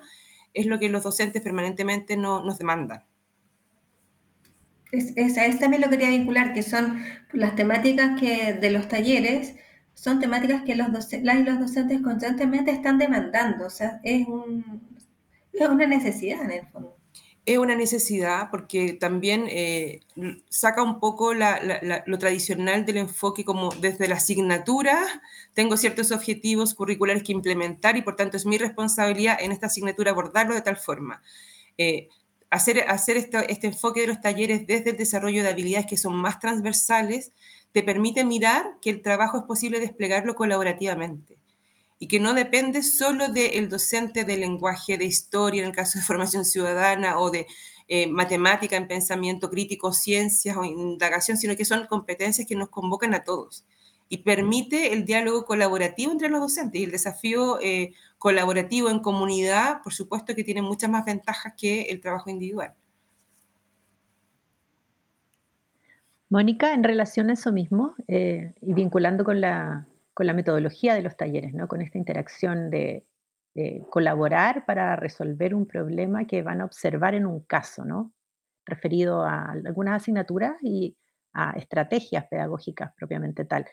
es 0.54 0.68
lo 0.68 0.80
que 0.80 0.88
los 0.88 1.04
docentes 1.04 1.42
permanentemente 1.42 2.16
no, 2.16 2.42
nos 2.46 2.60
demandan. 2.60 3.04
Es, 4.94 5.12
es, 5.18 5.38
a 5.38 5.46
eso 5.46 5.60
también 5.60 5.82
lo 5.82 5.90
quería 5.90 6.12
vincular, 6.12 6.54
que 6.54 6.64
son 6.64 7.04
las 7.34 7.58
temáticas 7.58 8.18
que, 8.18 8.54
de 8.54 8.72
los 8.72 8.88
talleres 8.88 9.56
son 9.96 10.22
temáticas 10.22 10.64
que 10.64 10.76
los 10.78 10.88
las 10.94 11.12
y 11.12 11.44
los 11.44 11.60
docentes 11.60 12.02
constantemente 12.02 12.72
están 12.72 12.98
demandando. 12.98 13.66
O 13.66 13.70
sea, 13.70 14.00
es, 14.06 14.26
un, 14.30 14.82
es 15.52 15.68
una 15.68 15.88
necesidad 15.88 16.42
en 16.46 16.52
el 16.52 16.66
fondo 16.68 16.99
es 17.46 17.58
una 17.58 17.76
necesidad 17.76 18.50
porque 18.52 18.94
también 18.94 19.46
eh, 19.50 20.02
saca 20.50 20.84
un 20.84 21.00
poco 21.00 21.34
lo 21.34 22.20
tradicional 22.20 22.86
del 22.86 22.98
enfoque 22.98 23.44
como 23.44 23.70
desde 23.72 24.08
la 24.08 24.16
asignatura, 24.16 25.00
tengo 25.54 25.78
ciertos 25.78 26.12
objetivos 26.12 26.76
curriculares 26.76 27.24
que 27.24 27.32
implementar 27.32 27.98
y 27.98 28.02
por 28.02 28.16
tanto 28.16 28.38
es 28.38 28.46
mi 28.46 28.58
responsabilidad 28.58 29.38
en 29.42 29.52
esta 29.52 29.68
asignatura 29.68 30.12
abordarlo 30.12 30.54
de 30.54 30.62
tal 30.62 30.78
forma. 30.78 31.22
Eh, 31.78 32.10
hacer 32.52 32.86
hacer 32.88 33.18
este 33.18 33.68
enfoque 33.68 34.02
de 34.02 34.08
los 34.08 34.22
talleres 34.22 34.68
desde 34.68 34.92
el 34.92 34.98
desarrollo 34.98 35.44
de 35.44 35.50
habilidades 35.50 35.88
que 35.88 35.98
son 35.98 36.16
más 36.16 36.40
transversales 36.40 37.32
te 37.72 37.84
permite 37.84 38.26
mirar 38.26 38.66
que 38.82 38.90
el 38.90 39.02
trabajo 39.02 39.38
es 39.38 39.44
posible 39.44 39.80
desplegarlo 39.80 40.36
colaborativamente 40.36 41.38
y 42.00 42.08
que 42.08 42.20
no 42.20 42.34
depende 42.34 42.82
solo 42.82 43.28
del 43.28 43.68
docente 43.68 44.24
de 44.24 44.38
lenguaje, 44.38 44.98
de 44.98 45.06
historia, 45.06 45.62
en 45.62 45.68
el 45.68 45.76
caso 45.76 46.00
de 46.00 46.06
formación 46.06 46.46
ciudadana, 46.46 47.20
o 47.20 47.30
de 47.30 47.46
eh, 47.90 48.08
matemática 48.08 48.78
en 48.78 48.88
pensamiento 48.88 49.50
crítico, 49.50 49.92
ciencias 49.92 50.56
o 50.56 50.64
indagación, 50.64 51.38
sino 51.38 51.58
que 51.58 51.66
son 51.66 51.88
competencias 51.88 52.48
que 52.48 52.56
nos 52.56 52.70
convocan 52.70 53.14
a 53.14 53.24
todos 53.24 53.66
y 54.10 54.20
permite 54.20 54.94
el 54.94 55.06
diálogo 55.06 55.46
colaborativo 55.46 56.12
entre 56.12 56.30
los 56.30 56.42
docentes. 56.42 56.82
Y 56.82 56.86
el 56.86 56.92
desafío 56.92 57.60
eh, 57.62 57.94
colaborativo 58.18 58.90
en 58.90 59.00
comunidad, 59.00 59.82
por 59.84 59.94
supuesto 59.94 60.34
que 60.36 60.44
tiene 60.44 60.64
muchas 60.64 60.90
más 60.90 61.06
ventajas 61.06 61.54
que 61.56 61.84
el 61.84 62.02
trabajo 62.02 62.30
individual. 62.30 62.74
Mónica, 66.30 66.74
en 66.74 66.84
relación 66.84 67.30
a 67.30 67.34
eso 67.34 67.52
mismo, 67.52 67.96
eh, 68.08 68.54
y 68.62 68.74
vinculando 68.74 69.24
con 69.24 69.42
la, 69.42 69.88
con 70.14 70.28
la 70.28 70.34
metodología 70.34 70.94
de 70.96 71.02
los 71.02 71.16
talleres, 71.16 71.54
¿no? 71.54 71.68
con 71.68 71.82
esta 71.82 71.98
interacción 71.98 72.70
de, 72.70 73.06
colaborar 73.90 74.66
para 74.66 74.96
resolver 74.96 75.54
un 75.54 75.66
problema 75.66 76.26
que 76.26 76.44
van 76.44 76.62
a 76.62 76.66
observar 76.66 77.14
en 77.14 77.26
un 77.26 77.42
caso, 77.42 77.84
¿no? 77.84 78.14
referido 78.66 79.24
a 79.24 79.52
algunas 79.52 80.02
asignaturas 80.02 80.54
y 80.62 80.96
a 81.34 81.52
estrategias 81.58 82.26
pedagógicas 82.28 82.94
propiamente 82.96 83.44
tal. 83.44 83.66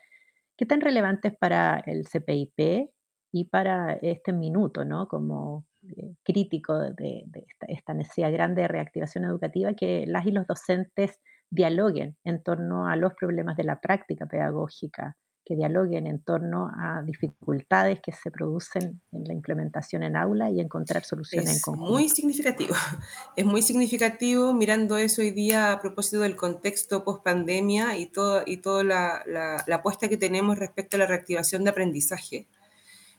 ¿Qué 0.57 0.67
tan 0.67 0.81
relevantes 0.81 1.37
para 1.39 1.79
el 1.87 2.09
CPIP 2.09 2.91
y 3.31 3.45
para 3.45 3.93
este 4.03 4.33
minuto, 4.33 4.85
¿no? 4.85 5.07
como 5.07 5.67
eh, 5.83 6.15
crítico 6.25 6.79
de, 6.79 7.25
esta, 7.35 7.67
esta, 7.69 7.95
necesidad 7.95 8.33
grande 8.33 8.63
de 8.63 8.69
reactivación 8.69 9.25
educativa, 9.25 9.75
que 9.75 10.05
las 10.07 10.27
y 10.27 10.33
los 10.33 10.47
docentes 10.49 11.21
dialoguen 11.51 12.17
en 12.25 12.43
torno 12.43 12.89
a 12.89 12.97
los 12.97 13.15
problemas 13.15 13.57
de 13.57 13.65
la 13.65 13.81
práctica 13.81 14.27
pedagógica, 14.27 15.17
que 15.47 15.55
dialoguen 15.55 16.09
en 16.09 16.19
torno 16.19 16.73
a 16.77 17.03
dificultades 17.03 18.01
que 18.01 18.11
se 18.11 18.33
producen 18.33 19.01
en 19.13 19.25
la 19.25 19.33
implementación 19.33 20.03
en 20.03 20.17
aula 20.17 20.51
y 20.51 20.59
encontrar 20.59 21.05
soluciones 21.05 21.55
en 21.55 21.61
conjunto. 21.61 21.93
Muy 21.93 22.09
significativo, 22.09 22.75
es 23.37 23.47
muy 23.47 23.63
significativo 23.63 24.53
mirando 24.53 24.97
eso 24.99 25.23
hoy 25.23 25.31
día 25.31 25.71
a 25.71 25.81
propósito 25.81 26.23
del 26.23 26.35
contexto 26.35 27.05
post 27.05 27.23
pandemia 27.23 27.97
y, 27.97 28.07
todo, 28.07 28.43
y 28.45 28.57
toda 28.57 28.83
la, 28.83 29.23
la, 29.25 29.77
apuesta 29.77 30.09
que 30.09 30.17
tenemos 30.17 30.59
respecto 30.59 30.97
a 30.97 30.99
la 30.99 31.07
reactivación 31.07 31.63
de 31.63 31.71
aprendizaje. 31.71 32.49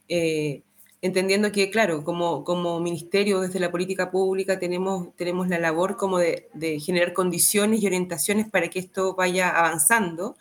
Eh, 0.10 0.64
entendiendo 1.02 1.50
que, 1.54 1.70
claro, 1.70 2.04
como, 2.04 2.44
como 2.44 2.82
ministerio 2.82 3.40
desde 3.40 3.62
la 3.62 3.72
política 3.72 4.12
pública 4.12 4.60
tenemos, 4.60 5.16
tenemos 5.16 5.48
la 5.48 5.60
labor 5.60 5.96
como 5.96 6.18
de, 6.18 6.50
de 6.54 6.78
generar 6.82 7.14
condiciones 7.14 7.82
y 7.82 7.88
orientaciones 7.88 8.50
para 8.50 8.68
que 8.70 8.80
esto 8.80 9.16
vaya 9.16 9.50
avanzando 9.50 10.36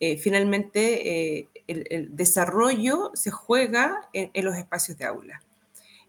eh, 0.00 0.18
finalmente 0.18 1.38
eh, 1.38 1.48
el, 1.66 2.14
desarrollo 2.16 3.10
se 3.14 3.30
juega 3.30 4.08
en, 4.12 4.44
los 4.44 4.56
espacios 4.56 4.98
de 4.98 5.04
aula. 5.04 5.42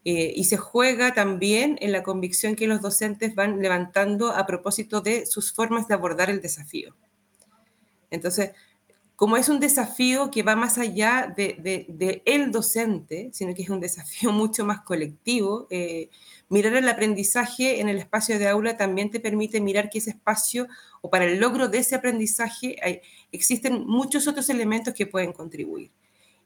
Eh, 0.03 0.33
y 0.35 0.43
se 0.43 0.57
juega 0.57 1.15
también 1.15 1.77
en 1.81 1.91
la 1.91 2.03
convicción 2.03 2.55
que 2.55 2.67
los 2.67 2.81
docentes 2.81 3.33
van 3.33 3.59
levantando 3.59 4.31
a 4.31 4.45
propósito 4.45 5.01
de 5.01 5.25
sus 5.25 5.51
formas 5.51 5.87
de 5.87 5.95
abordar 5.95 6.29
el 6.29 6.41
desafío. 6.41 6.95
Entonces, 8.11 8.51
como 9.15 9.37
es 9.37 9.47
un 9.47 9.59
desafío 9.59 10.29
que 10.29 10.43
va 10.43 10.55
más 10.55 10.77
allá 10.77 11.33
de, 11.35 11.55
de, 11.87 12.21
el 12.25 12.51
docente, 12.51 13.29
sino 13.31 13.53
que 13.53 13.61
es 13.61 13.69
un 13.69 13.79
desafío 13.79 14.31
mucho 14.33 14.65
más 14.65 14.81
colectivo, 14.81 15.67
eh, 15.69 16.09
mirar 16.49 16.75
el 16.75 16.89
aprendizaje 16.89 17.79
en 17.79 17.89
el 17.89 17.97
espacio 17.97 18.37
de 18.37 18.47
aula 18.47 18.77
también 18.77 19.11
te 19.11 19.19
permite 19.19 19.61
mirar 19.61 19.89
que 19.89 19.99
ese 19.99 20.11
espacio 20.11 20.67
o 21.01 21.09
para 21.09 21.25
el 21.25 21.39
logro 21.39 21.69
de 21.69 21.77
ese 21.77 21.95
aprendizaje 21.95 22.75
hay, 22.81 23.01
existen 23.31 23.85
muchos 23.85 24.27
otros 24.27 24.49
elementos 24.49 24.93
que 24.93 25.07
pueden 25.07 25.31
contribuir. 25.31 25.91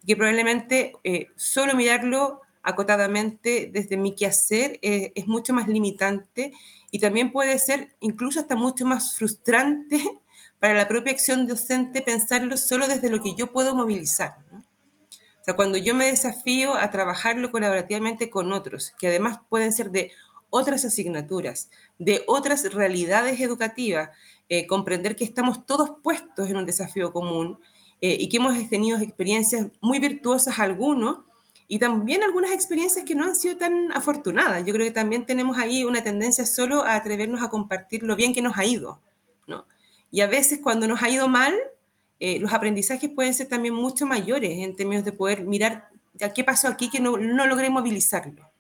Y 0.04 0.08
que 0.08 0.16
probablemente 0.16 0.94
eh, 1.04 1.28
solo 1.36 1.76
mirarlo 1.76 2.42
acotadamente 2.62 3.70
desde 3.72 3.98
mi 3.98 4.16
quehacer 4.16 4.80
eh, 4.82 5.12
es 5.16 5.28
mucho 5.28 5.54
más 5.54 5.68
limitante 5.68 6.52
y 6.92 7.00
también 7.00 7.32
puede 7.32 7.58
ser 7.58 7.96
incluso 8.00 8.40
hasta 8.40 8.56
mucho 8.56 8.86
más 8.86 9.16
frustrante 9.16 10.00
para 10.60 10.74
la 10.74 10.88
propia 10.88 11.14
acción 11.14 11.48
docente 11.48 12.02
pensarlo 12.02 12.58
solo 12.58 12.88
desde 12.88 13.10
lo 13.10 13.22
que 13.22 13.36
yo 13.36 13.52
puedo 13.52 13.76
movilizar. 13.76 14.38
O 14.52 15.44
sea, 15.44 15.56
cuando 15.56 15.78
yo 15.78 15.96
me 15.96 16.06
desafío 16.06 16.76
a 16.76 16.92
trabajarlo 16.92 17.52
colaborativamente 17.52 18.30
con 18.30 18.52
otros, 18.52 18.94
que 19.00 19.08
además 19.08 19.40
pueden 19.50 19.72
ser 19.72 19.90
de 19.92 20.12
otras 20.50 20.84
asignaturas, 20.84 21.70
de 21.98 22.24
otras 22.28 22.74
realidades 22.74 23.40
educativas, 23.40 24.10
eh, 24.50 24.68
comprender 24.68 25.16
que 25.16 25.24
estamos 25.24 25.66
todos 25.66 25.92
puestos 26.04 26.50
en 26.50 26.58
un 26.58 26.66
desafío 26.66 27.14
común 27.14 27.60
eh, 28.02 28.18
y 28.20 28.30
que 28.30 28.38
hemos 28.38 28.70
tenido 28.70 28.98
experiencias 29.00 29.68
muy 29.80 30.00
virtuosas 30.00 30.60
algunos 30.60 31.20
y 31.68 31.78
también 31.78 32.24
algunas 32.24 32.52
experiencias 32.52 33.06
que 33.06 33.14
no 33.14 33.26
han 33.26 33.36
sido 33.36 33.58
tan 33.58 33.92
afortunadas. 33.92 34.66
Yo 34.66 34.74
creo 34.74 34.88
que 34.88 34.92
también 34.92 35.26
tenemos 35.26 35.58
ahí 35.58 35.84
una 35.84 36.04
tendencia 36.04 36.46
solo 36.46 36.84
a 36.84 36.96
atrevernos 36.96 37.44
a 37.44 37.50
compartir 37.50 38.02
lo 38.04 38.16
bien 38.16 38.34
que 38.34 38.42
nos 38.42 38.58
ha 38.58 38.66
ido, 38.66 39.00
¿no? 39.04 39.09
Y 40.12 40.22
a 40.22 40.28
veces 40.28 40.60
cuando 40.62 40.88
nos 40.88 41.02
ha 41.04 41.10
ido 41.10 41.28
mal, 41.28 41.54
eh, 42.20 42.40
los 42.40 42.52
aprendizajes 42.52 43.10
pueden 43.10 43.34
ser 43.34 43.48
también 43.48 43.74
mucho 43.74 44.06
mayores 44.06 44.52
en 44.52 44.76
términos 44.76 45.06
de 45.06 45.14
poder 45.14 45.44
mirar 45.44 45.90
qué 46.36 46.44
pasó 46.44 46.68
aquí 46.68 46.90
que 46.90 47.00
no, 47.00 47.18
no 47.18 47.48
logré 47.48 47.70
movilizarlo. 47.70 48.52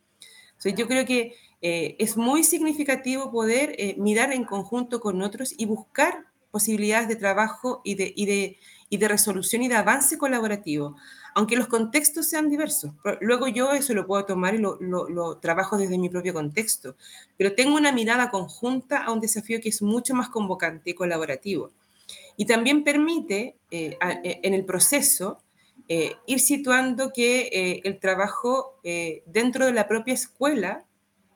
yo 0.63 0.87
creo 0.87 1.05
que 1.05 1.35
eh, 1.61 1.97
es 1.99 2.15
muy 2.15 2.43
significativo 2.43 3.31
poder 3.31 3.75
eh, 3.77 3.95
mirar 3.97 4.31
en 4.31 4.45
conjunto 4.45 5.01
con 5.01 5.21
otros 5.21 5.53
y 5.57 5.65
buscar 5.65 6.25
posibilidades 6.51 7.09
de 7.09 7.17
trabajo 7.17 7.81
y 7.83 7.95
de, 7.95 8.13
y 8.15 8.25
de, 8.25 8.57
y 8.89 8.97
de 8.97 9.07
resolución 9.07 9.61
y 9.61 9.67
de 9.67 9.75
avance 9.75 10.17
colaborativo, 10.17 10.95
aunque 11.39 11.55
los 11.55 11.67
contextos 11.67 12.27
sean 12.27 12.49
diversos. 12.49 12.91
Luego 13.21 13.47
yo 13.47 13.71
eso 13.71 13.93
lo 13.93 14.05
puedo 14.05 14.25
tomar 14.25 14.55
y 14.55 14.57
lo, 14.57 14.77
lo, 14.81 15.37
trabajo 15.37 15.77
desde 15.77 15.97
mi 15.97 16.09
propio 16.09 16.33
contexto, 16.33 16.97
pero 17.37 17.55
tengo 17.55 17.77
una 17.77 17.93
mirada 17.93 18.29
conjunta 18.29 19.05
a 19.05 19.13
un 19.13 19.21
desafío 19.21 19.61
que 19.61 19.69
es 19.69 19.81
mucho 19.81 20.13
más 20.13 20.27
convocante 20.27 20.89
y 20.89 20.93
colaborativo. 20.95 21.71
Y 22.35 22.45
también 22.45 22.83
permite 22.83 23.55
eh, 23.71 23.97
eh, 24.01 24.39
en 24.43 24.53
el 24.53 24.65
proceso 24.65 25.41
eh, 25.87 26.17
ir 26.27 26.41
situando 26.41 27.13
que 27.13 27.79
el 27.85 27.99
trabajo 27.99 28.77
dentro 29.25 29.65
de 29.65 29.71
la 29.71 29.87
propia 29.87 30.15
escuela, 30.15 30.83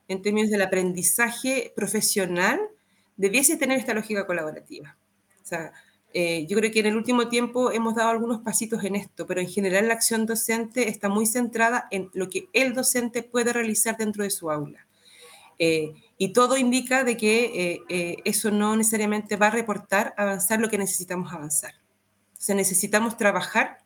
en 0.09 0.21
términos 0.21 0.49
del 0.49 0.63
aprendizaje 0.63 1.71
profesional, 1.77 2.59
debiese 3.15 3.55
tener 3.55 3.79
esta 3.79 3.93
lógica 3.93 4.27
colaborativa. 4.27 4.97
O 5.41 5.45
sea, 5.45 5.71
eh, 6.15 6.45
yo 6.47 6.55
creo 6.57 6.71
que 6.71 6.81
en 6.81 6.85
el 6.85 6.95
último 6.95 7.27
tiempo 7.27 7.71
hemos 7.71 7.95
dado 7.95 8.09
algunos 8.09 8.41
pasitos 8.41 8.83
en 8.83 8.95
esto, 8.95 9.25
pero 9.25 9.41
en 9.41 9.49
general 9.49 9.87
la 9.87 9.95
acción 9.95 10.27
docente 10.27 10.87
está 10.87 11.09
muy 11.09 11.25
centrada 11.25 11.87
en 11.89 12.11
lo 12.13 12.29
que 12.29 12.49
el 12.53 12.75
docente 12.75 13.23
puede 13.23 13.51
realizar 13.51 13.97
dentro 13.97 14.23
de 14.23 14.29
su 14.29 14.51
aula. 14.51 14.85
Eh, 15.57 15.93
y 16.19 16.31
todo 16.31 16.55
indica 16.57 17.03
de 17.03 17.17
que 17.17 17.81
eh, 17.89 18.17
eso 18.25 18.51
no 18.51 18.75
necesariamente 18.75 19.37
va 19.37 19.47
a 19.47 19.51
reportar 19.51 20.13
avanzar 20.15 20.59
lo 20.59 20.69
que 20.69 20.77
necesitamos 20.77 21.33
avanzar. 21.33 21.73
O 22.37 22.41
sea, 22.41 22.55
necesitamos 22.55 23.17
trabajar 23.17 23.79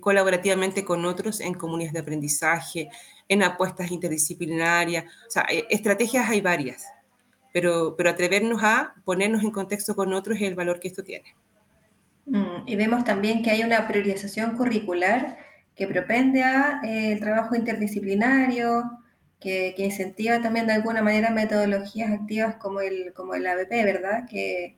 colaborativamente 0.00 0.84
con 0.84 1.04
otros 1.06 1.40
en 1.40 1.54
comunidades 1.54 1.94
de 1.94 2.00
aprendizaje, 2.00 2.90
en 3.28 3.42
apuestas 3.42 3.90
interdisciplinarias. 3.90 5.04
O 5.28 5.30
sea, 5.30 5.42
estrategias 5.70 6.28
hay 6.28 6.40
varias, 6.40 6.84
pero, 7.52 7.94
pero 7.96 8.10
atrevernos 8.10 8.62
a 8.62 8.94
ponernos 9.04 9.42
en 9.42 9.52
contexto 9.52 9.94
con 9.94 10.12
otros 10.12 10.36
es 10.36 10.42
el 10.42 10.56
valor 10.56 10.80
que 10.80 10.88
esto 10.88 11.04
tiene. 11.04 11.34
Mm, 12.30 12.62
y 12.66 12.76
vemos 12.76 13.04
también 13.04 13.42
que 13.42 13.50
hay 13.50 13.64
una 13.64 13.88
priorización 13.88 14.56
curricular 14.56 15.36
que 15.74 15.88
propende 15.88 16.44
a 16.44 16.80
eh, 16.84 17.12
el 17.12 17.20
trabajo 17.20 17.56
interdisciplinario, 17.56 18.84
que, 19.40 19.74
incentiva 19.78 20.40
también 20.40 20.66
de 20.66 20.74
alguna 20.74 21.02
manera 21.02 21.30
metodologías 21.30 22.12
activas 22.12 22.56
como 22.56 22.80
el, 22.80 23.12
como 23.14 23.34
el 23.34 23.46
ABP, 23.46 23.70
¿verdad? 23.84 24.28
Que, 24.28 24.76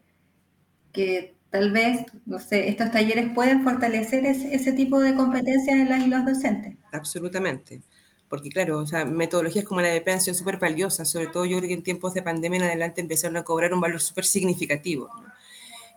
que 0.93 1.35
tal 1.51 1.73
vez, 1.73 2.07
no 2.25 2.39
sé, 2.39 2.69
estos 2.69 2.91
talleres 2.91 3.31
pueden 3.35 3.65
fortalecer 3.65 4.25
ese, 4.25 4.73
tipo 4.73 5.01
de 5.01 5.15
competencias 5.15 5.77
en 5.77 5.91
las 5.91 6.07
y 6.07 6.09
los 6.09 6.25
docentes. 6.25 6.77
Absolutamente. 6.93 7.83
Porque 8.31 8.49
claro, 8.49 8.79
o 8.79 8.87
sea, 8.87 9.05
metodologías 9.05 9.67
como 9.67 9.83
la 9.83 9.89
ABP 9.89 10.09
han 10.09 10.21
sido 10.23 10.35
súper 10.35 10.59
valiosas, 10.59 11.11
sobre 11.11 11.27
todo 11.27 11.45
yo 11.45 11.59
creo 11.59 11.69
que 11.69 11.75
en 11.75 11.83
tiempos 11.83 12.15
de 12.15 12.23
pandemia 12.23 12.61
en 12.61 12.65
adelante 12.65 13.03
empezaron 13.03 13.37
a 13.37 13.43
cobrar 13.43 13.75
un 13.75 13.81
valor 13.83 14.01
súper 14.01 14.25
significativo. 14.25 15.11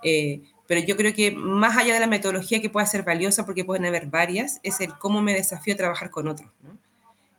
Eh, 0.04 0.42
pero 0.68 0.82
yo 0.82 0.96
creo 0.98 1.14
que 1.14 1.32
más 1.32 1.78
allá 1.78 1.94
de 1.94 2.00
la 2.00 2.08
metodología 2.08 2.62
que 2.62 2.70
pueda 2.70 2.86
ser 2.86 3.04
valiosa, 3.04 3.46
porque 3.46 3.66
pueden 3.66 3.86
haber 3.86 4.08
varias, 4.08 4.60
es 4.64 4.80
el 4.82 4.98
cómo 4.98 5.22
me 5.22 5.34
desafío 5.34 5.74
a 5.74 5.78
trabajar 5.78 6.10
con 6.10 6.28
otros. 6.28 6.50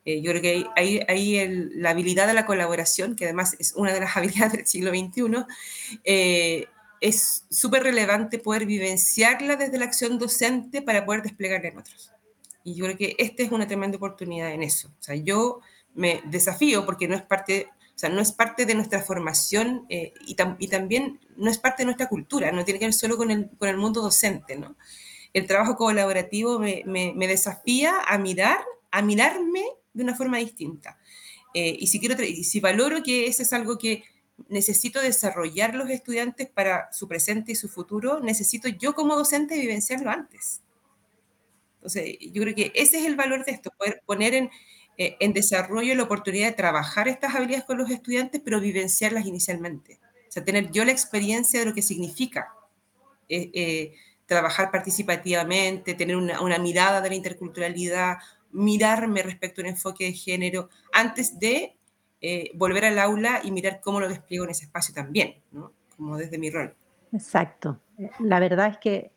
Eh, 0.04 0.23
yo 0.23 0.30
creo 0.30 0.42
que 0.42 0.66
ahí, 0.76 1.00
ahí 1.09 1.68
la 1.75 1.90
habilidad 1.90 2.28
de 2.28 2.35
la 2.35 2.47
colaboración, 2.47 3.16
que 3.16 3.25
además 3.25 3.56
es 3.59 3.75
una 3.75 3.92
de 3.92 4.00
las 4.00 4.16
habilidades 4.16 4.52
del 4.52 4.66
siglo 4.66 4.90
XXI, 4.90 5.45
eh, 6.04 6.66
es 7.00 7.45
súper 7.50 7.83
relevante 7.83 8.38
poder 8.38 8.64
vivenciarla 8.66 9.56
desde 9.56 9.78
la 9.78 9.85
acción 9.85 10.18
docente 10.18 10.80
para 10.80 11.04
poder 11.04 11.23
desplegarla 11.23 11.68
en 11.68 11.78
otros. 11.78 12.12
Y 12.64 12.75
yo 12.75 12.85
creo 12.85 12.97
que 12.97 13.16
esta 13.18 13.42
es 13.42 13.52
una 13.52 13.66
tremenda 13.66 13.97
oportunidad 13.97 14.52
en 14.52 14.62
eso. 14.62 14.88
O 14.88 15.02
sea, 15.02 15.14
yo 15.14 15.61
me 15.96 16.22
desafío 16.26 16.86
porque 16.86 17.08
no 17.08 17.16
es 17.16 17.22
parte 17.22 17.68
o 17.96 17.98
sea, 17.98 18.10
no 18.10 18.20
es 18.20 18.30
parte 18.30 18.66
de 18.66 18.74
nuestra 18.74 19.00
formación 19.00 19.86
eh, 19.88 20.12
y, 20.26 20.36
y, 20.58 20.68
también 20.68 21.18
no 21.36 21.50
es 21.50 21.56
parte 21.56 21.80
de 21.82 21.86
nuestra 21.86 22.10
cultura, 22.10 22.52
no 22.52 22.62
tiene 22.62 22.78
que 22.78 22.84
ver 22.84 22.92
solo 22.92 23.16
con 23.16 23.30
el, 23.30 23.48
con 23.56 23.70
el 23.70 23.78
mundo 23.78 24.02
docente, 24.02 24.54
¿no? 24.56 24.76
El 25.32 25.46
trabajo 25.46 25.76
colaborativo 25.76 26.58
me, 26.58 26.82
me, 26.84 27.26
desafía 27.26 28.00
a 28.06 28.18
mirar, 28.18 28.58
a 28.90 29.00
mirarme 29.00 29.64
de 29.94 30.04
una 30.04 30.14
forma 30.14 30.36
distinta. 30.36 30.98
Eh, 31.54 31.74
y, 31.78 31.86
si 31.86 31.98
quiero, 31.98 32.22
y 32.22 32.44
si 32.44 32.60
valoro 32.60 33.02
que 33.02 33.28
eso 33.28 33.42
es 33.42 33.54
algo 33.54 33.78
que 33.78 34.04
necesito 34.48 35.00
desarrollar 35.00 35.74
los 35.74 35.88
estudiantes 35.88 36.50
para 36.50 36.92
su 36.92 37.08
presente 37.08 37.52
y 37.52 37.54
su 37.54 37.70
futuro, 37.70 38.20
necesito 38.20 38.68
yo 38.68 38.94
como 38.94 39.16
docente 39.16 39.58
vivenciarlo 39.58 40.10
antes. 40.10 40.60
Entonces, 41.76 42.18
yo 42.20 42.42
creo 42.42 42.54
que 42.54 42.72
ese 42.74 42.98
es 42.98 43.06
el 43.06 43.16
valor 43.16 43.46
de 43.46 43.52
esto, 43.52 43.70
poder 43.78 44.02
poner 44.04 44.34
en, 44.34 44.50
eh, 44.98 45.16
en 45.20 45.34
desarrollo 45.34 45.94
la 45.94 46.04
oportunidad 46.04 46.48
de 46.48 46.54
trabajar 46.54 47.06
estas 47.06 47.34
habilidades 47.34 47.66
con 47.66 47.76
los 47.76 47.90
estudiantes, 47.90 48.40
pero 48.42 48.60
vivenciarlas 48.60 49.26
inicialmente. 49.26 49.98
O 50.28 50.32
sea, 50.32 50.44
tener 50.44 50.70
yo 50.70 50.84
la 50.86 50.92
experiencia 50.92 51.60
de 51.60 51.66
lo 51.66 51.74
que 51.74 51.82
significa 51.82 52.48
eh, 53.28 53.50
eh, 53.52 53.92
trabajar 54.24 54.70
participativamente, 54.70 55.94
tener 55.94 56.16
una, 56.16 56.58
mirada 56.58 57.02
de 57.02 57.10
la 57.10 57.14
interculturalidad, 57.14 58.16
mirarme 58.52 59.22
respecto 59.22 59.60
a 59.60 59.64
un 59.64 59.70
enfoque 59.70 60.04
de 60.04 60.12
género, 60.12 60.70
antes 60.92 61.38
de 61.38 61.74
volver 62.54 62.86
al 62.86 62.98
aula 62.98 63.40
y 63.44 63.52
mirar 63.52 63.80
cómo 63.80 64.00
lo 64.00 64.08
despliego 64.08 64.44
en 64.44 64.50
ese 64.50 64.64
espacio 64.64 64.92
también, 64.92 65.36
como 65.96 66.16
desde 66.16 66.38
mi 66.38 66.50
rol. 66.50 66.74
Exacto. 67.12 67.78
La 68.18 68.40
verdad 68.40 68.68
es 68.68 68.78
que 68.78 69.12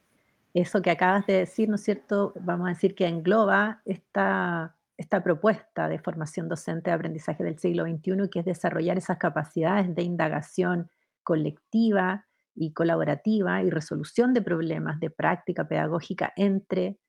eso 0.53 0.83
que 0.83 0.91
acabas 0.91 1.25
de 1.25 1.33
decir, 1.33 1.69
¿no 1.69 1.75
es 1.75 1.83
cierto? 1.83 2.33
Vamos 2.39 2.67
a 2.67 2.69
decir 2.69 2.93
que 2.93 3.07
engloba 3.07 3.81
esta 3.85 4.75
esta 4.99 5.23
propuesta 5.23 5.87
de 5.87 5.97
formación 5.97 6.49
docente 6.49 6.89
de 6.89 6.95
aprendizaje 6.95 7.41
del 7.41 7.57
siglo 7.57 7.85
XXI, 7.85 8.29
que 8.29 8.39
es 8.39 8.45
desarrollar 8.45 8.97
esas 8.97 9.17
capacidades 9.17 9.95
de 9.95 10.03
indagación 10.03 10.91
colectiva 11.23 12.25
y 12.53 12.73
colaborativa 12.73 13.63
y 13.63 13.69
resolución 13.69 14.33
de 14.33 14.41
problemas 14.41 14.99
de 14.99 15.09
práctica 15.09 15.69
pedagógica 15.69 16.33
entre 16.35 16.99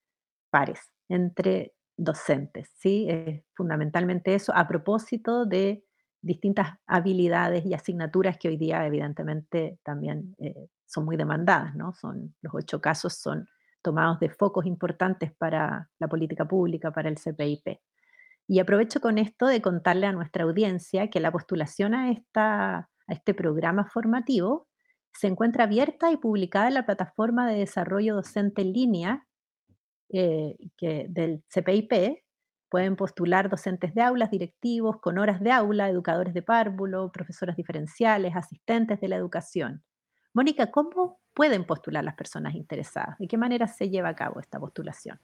pares, 0.50 0.92
entre 1.09 1.75
docentes. 1.97 2.70
¿sí? 2.76 3.09
fundamentalmente 3.54 4.37
eso, 4.37 4.52
a 4.54 4.68
propósito 4.68 5.44
de 5.44 5.85
distintas 6.23 6.78
habilidades 6.87 7.66
y 7.66 7.75
asignaturas 7.75 8.38
que 8.38 8.49
hoy 8.49 8.56
día 8.56 8.87
evidentemente 8.87 9.80
también 9.82 10.37
eh, 10.38 10.68
son 10.87 11.06
muy 11.06 11.16
demandadas, 11.16 11.75
¿no? 11.75 11.92
Son, 11.94 12.37
los 12.40 12.54
ocho 12.54 12.80
casos 12.80 13.14
son 13.14 13.49
tomados 13.82 14.20
de 14.20 14.30
focos 14.30 14.66
importantes 14.66 15.32
para 15.37 15.88
la 15.99 16.08
política 16.08 16.46
pública, 16.46 16.90
para 16.92 17.08
el 17.08 17.16
CPIP. 17.16 17.78
Y 18.49 18.58
aprovecho 18.58 19.00
con 19.00 19.18
esto 19.18 19.46
de 19.46 19.62
contarle 19.62 20.06
a 20.06 20.12
nuestra 20.12 20.44
audiencia 20.44 21.08
que 21.08 21.20
la 21.20 21.30
postulación 21.30 21.94
a, 21.94 22.10
esta, 22.10 22.76
a 22.76 23.12
este 23.12 23.32
programa 23.32 23.84
formativo 23.84 24.66
se 25.12 25.26
encuentra 25.26 25.64
abierta 25.64 26.10
y 26.10 26.16
publicada 26.16 26.68
en 26.68 26.75
la 26.75 26.87
plataforma 26.87 27.49
de 27.49 27.58
desarrollo 27.58 28.14
docente 28.14 28.62
en 28.62 28.72
línea 28.72 29.26
eh, 30.08 30.56
que, 30.76 31.06
del 31.08 31.43
CPIP. 31.49 32.25
Pueden 32.69 32.97
postular 32.97 33.49
docentes 33.49 33.95
de 33.95 34.02
aulas, 34.02 34.30
directivos, 34.30 35.00
con 35.00 35.19
horas 35.19 35.40
de 35.40 35.50
aula, 35.50 35.88
educadores 35.88 36.34
de 36.34 36.43
párvulo, 36.43 37.10
profesores 37.10 37.56
diferenciales, 37.56 38.36
asistentes 38.36 39.00
de 39.00 39.08
la 39.08 39.16
educación. 39.16 39.82
Mónica, 40.32 40.71
¿cómo 40.71 41.21
pueden 41.34 41.64
postular 41.64 42.04
las 42.04 42.14
personas 42.14 42.54
interesadas? 42.54 43.19
¿De 43.19 43.26
qué 43.26 43.36
manera 43.36 43.66
se 43.66 43.88
lleva 43.88 44.10
a 44.10 44.14
cabo 44.14 44.40
esta 44.40 44.58
postulación? 44.58 45.19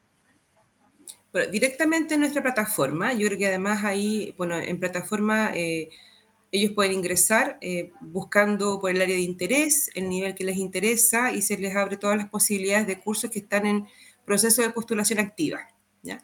Bueno, 1.32 1.50
directamente 1.50 2.14
en 2.14 2.20
nuestra 2.20 2.42
plataforma, 2.42 3.12
yo 3.12 3.26
creo 3.26 3.38
que 3.38 3.46
además 3.46 3.84
ahí, 3.84 4.34
bueno, 4.38 4.56
en 4.56 4.80
plataforma 4.80 5.50
eh, 5.54 5.90
ellos 6.50 6.72
pueden 6.72 6.92
ingresar 6.92 7.58
eh, 7.60 7.92
buscando 8.00 8.80
por 8.80 8.90
el 8.90 9.02
área 9.02 9.16
de 9.16 9.22
interés, 9.22 9.90
el 9.94 10.08
nivel 10.08 10.34
que 10.34 10.44
les 10.44 10.56
interesa 10.56 11.32
y 11.32 11.42
se 11.42 11.58
les 11.58 11.76
abre 11.76 11.96
todas 11.96 12.16
las 12.16 12.28
posibilidades 12.28 12.86
de 12.86 13.00
cursos 13.00 13.30
que 13.30 13.40
están 13.40 13.66
en 13.66 13.86
proceso 14.24 14.62
de 14.62 14.70
postulación 14.70 15.18
activa. 15.18 15.68
¿ya? 16.02 16.22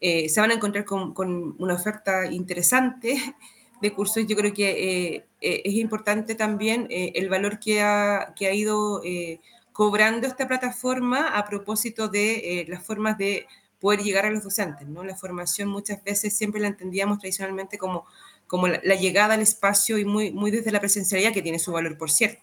Eh, 0.00 0.28
se 0.28 0.40
van 0.40 0.50
a 0.50 0.54
encontrar 0.54 0.84
con, 0.84 1.14
con, 1.14 1.54
una 1.58 1.74
oferta 1.74 2.26
interesante 2.26 3.16
de 3.80 3.92
cursos. 3.92 4.26
Yo 4.26 4.36
creo 4.36 4.52
que 4.52 5.24
es 5.40 5.74
importante 5.74 6.34
también 6.34 6.86
el 6.90 7.28
valor 7.28 7.58
que 7.58 7.80
ha, 7.82 8.34
que 8.36 8.46
ha 8.46 8.54
ido 8.54 9.02
cobrando 9.72 10.26
esta 10.26 10.48
plataforma 10.48 11.38
a 11.38 11.44
propósito 11.44 12.08
de 12.08 12.66
las 12.68 12.84
formas 12.84 13.16
de 13.18 13.46
poder 13.80 14.00
llegar 14.02 14.26
a 14.26 14.30
los 14.30 14.42
docentes. 14.42 14.86
¿no? 14.88 15.04
La 15.04 15.14
formación 15.14 15.68
muchas 15.68 16.02
veces 16.02 16.36
siempre 16.36 16.60
la 16.60 16.68
entendíamos 16.68 17.18
tradicionalmente 17.18 17.78
como, 17.78 18.04
como 18.46 18.68
la, 18.68 18.94
llegada 18.94 19.34
al 19.34 19.40
espacio 19.40 19.98
y 19.98 20.04
muy, 20.04 20.30
muy 20.32 20.50
desde 20.50 20.72
la 20.72 20.80
presencialidad, 20.80 21.32
que 21.32 21.42
tiene 21.42 21.58
su 21.58 21.72
valor, 21.72 21.96
por 21.96 22.10
cierto. 22.10 22.42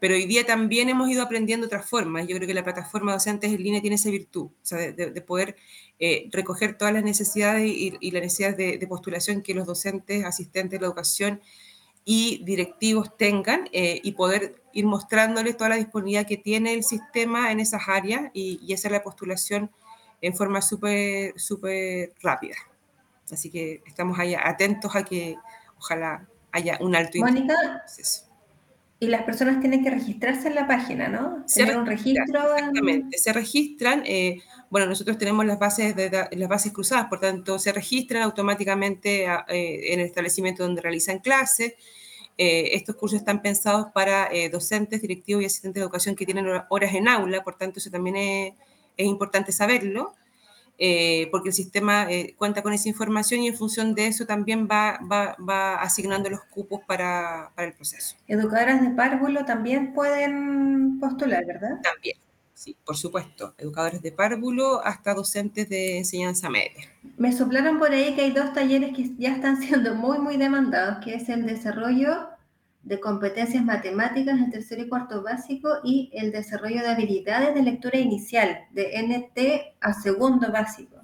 Pero 0.00 0.14
hoy 0.14 0.26
día 0.26 0.44
también 0.44 0.88
hemos 0.88 1.08
ido 1.08 1.22
aprendiendo 1.22 1.66
otras 1.66 1.88
formas. 1.88 2.26
Yo 2.26 2.34
creo 2.34 2.48
que 2.48 2.54
la 2.54 2.64
plataforma 2.64 3.12
Docentes 3.12 3.52
en 3.52 3.62
Línea 3.62 3.80
tiene 3.80 3.96
esa 3.96 4.10
virtud, 4.10 4.46
o 4.46 4.52
sea, 4.62 4.78
de, 4.78 5.20
poder 5.20 5.56
eh, 6.00 6.28
recoger 6.32 6.76
todas 6.76 6.92
las 6.92 7.04
necesidades 7.04 7.66
y, 7.66 7.96
y 8.00 8.10
las 8.10 8.22
necesidades 8.22 8.56
de, 8.56 8.86
postulación 8.88 9.42
que 9.42 9.54
los 9.54 9.66
docentes, 9.66 10.24
asistentes 10.24 10.80
de 10.80 10.80
la 10.80 10.86
educación 10.86 11.40
y 12.04 12.42
directivos 12.44 13.16
tengan 13.16 13.68
eh, 13.72 14.00
y 14.02 14.12
poder 14.12 14.62
ir 14.72 14.86
mostrándoles 14.86 15.56
toda 15.56 15.70
la 15.70 15.76
disponibilidad 15.76 16.26
que 16.26 16.38
tiene 16.38 16.72
el 16.72 16.82
sistema 16.82 17.52
en 17.52 17.60
esas 17.60 17.82
áreas 17.86 18.30
y, 18.32 18.58
y 18.66 18.72
hacer 18.72 18.92
la 18.92 19.02
postulación 19.02 19.70
en 20.22 20.34
forma 20.34 20.62
súper, 20.62 21.38
súper 21.38 22.14
rápida. 22.22 22.56
Así 23.30 23.50
que 23.50 23.82
estamos 23.86 24.18
ahí 24.18 24.34
atentos 24.34 24.94
a 24.96 25.04
que 25.04 25.36
ojalá 25.78 26.26
haya 26.52 26.78
un 26.80 26.96
alto 26.96 27.18
Mónica, 27.18 27.84
y 29.02 29.06
las 29.06 29.22
personas 29.22 29.60
tienen 29.60 29.82
que 29.82 29.90
registrarse 29.90 30.48
en 30.48 30.54
la 30.54 30.66
página, 30.66 31.08
¿no? 31.08 31.42
Se 31.46 31.64
un 31.74 31.86
registro. 31.86 32.54
Exactamente, 32.54 33.16
se 33.16 33.32
registran. 33.32 34.02
Eh, 34.04 34.42
bueno, 34.68 34.86
nosotros 34.86 35.16
tenemos 35.16 35.46
las 35.46 35.58
bases, 35.58 35.96
de, 35.96 36.28
las 36.30 36.48
bases 36.48 36.72
cruzadas, 36.72 37.06
por 37.06 37.18
tanto, 37.18 37.58
se 37.58 37.72
registran 37.72 38.22
automáticamente 38.22 39.24
eh, 39.24 39.94
en 39.94 40.00
el 40.00 40.06
establecimiento 40.06 40.62
donde 40.62 40.82
realizan 40.82 41.18
clases. 41.20 41.74
Eh, 42.36 42.74
estos 42.74 42.94
cursos 42.94 43.18
están 43.18 43.40
pensados 43.40 43.86
para 43.94 44.28
docentes, 44.52 45.00
directivos 45.00 45.42
y 45.42 45.46
asistentes 45.46 45.80
de 45.80 45.84
educación 45.84 46.14
que 46.14 46.26
tienen 46.26 46.46
horas 46.68 46.94
en 46.94 47.08
aula, 47.08 47.42
por 47.42 47.56
tanto, 47.56 47.78
eso 47.78 47.90
también 47.90 48.16
es 48.16 48.52
es 49.00 49.06
importante 49.06 49.50
saberlo, 49.50 50.14
eh, 50.82 51.28
porque 51.30 51.50
el 51.50 51.54
sistema 51.54 52.10
eh, 52.10 52.34
cuenta 52.38 52.62
con 52.62 52.72
esa 52.72 52.88
información 52.88 53.42
y 53.42 53.48
en 53.48 53.54
función 53.54 53.94
de 53.94 54.06
eso 54.06 54.24
también 54.24 54.66
va, 54.66 54.98
va, 55.00 55.36
va 55.38 55.74
asignando 55.74 56.30
los 56.30 56.42
cupos 56.44 56.80
para, 56.86 57.52
para, 57.54 57.68
el 57.68 57.74
proceso. 57.74 58.16
Educadoras 58.26 58.80
de 58.80 58.88
párvulo 58.88 59.44
también 59.44 59.92
pueden 59.92 60.98
postular, 60.98 61.44
¿verdad? 61.44 61.82
También, 61.82 62.16
sí, 62.54 62.78
por 62.82 62.96
supuesto. 62.96 63.54
Educadores 63.58 64.00
de 64.00 64.10
párvulo 64.10 64.80
hasta 64.82 65.12
docentes 65.12 65.68
de 65.68 65.98
enseñanza 65.98 66.48
media. 66.48 66.88
Me 67.18 67.30
soplaron 67.34 67.78
por 67.78 67.90
ahí 67.90 68.14
que 68.14 68.22
hay 68.22 68.30
dos 68.30 68.54
talleres 68.54 68.96
que 68.96 69.10
ya 69.18 69.34
están 69.34 69.60
siendo 69.62 69.94
muy, 69.94 70.18
muy 70.18 70.38
demandados, 70.38 71.04
que 71.04 71.14
es 71.14 71.28
el 71.28 71.44
desarrollo 71.44 72.26
de 72.82 72.98
competencias 72.98 73.64
matemáticas 73.64 74.38
en 74.38 74.50
tercero 74.50 74.82
y 74.82 74.88
cuarto 74.88 75.22
básico 75.22 75.68
y 75.84 76.10
el 76.14 76.32
desarrollo 76.32 76.80
de 76.80 76.88
habilidades 76.88 77.54
de 77.54 77.62
lectura 77.62 77.98
inicial, 77.98 78.66
de 78.72 79.02
NT 79.02 79.76
a 79.80 79.92
segundo 79.92 80.50
básico. 80.50 80.96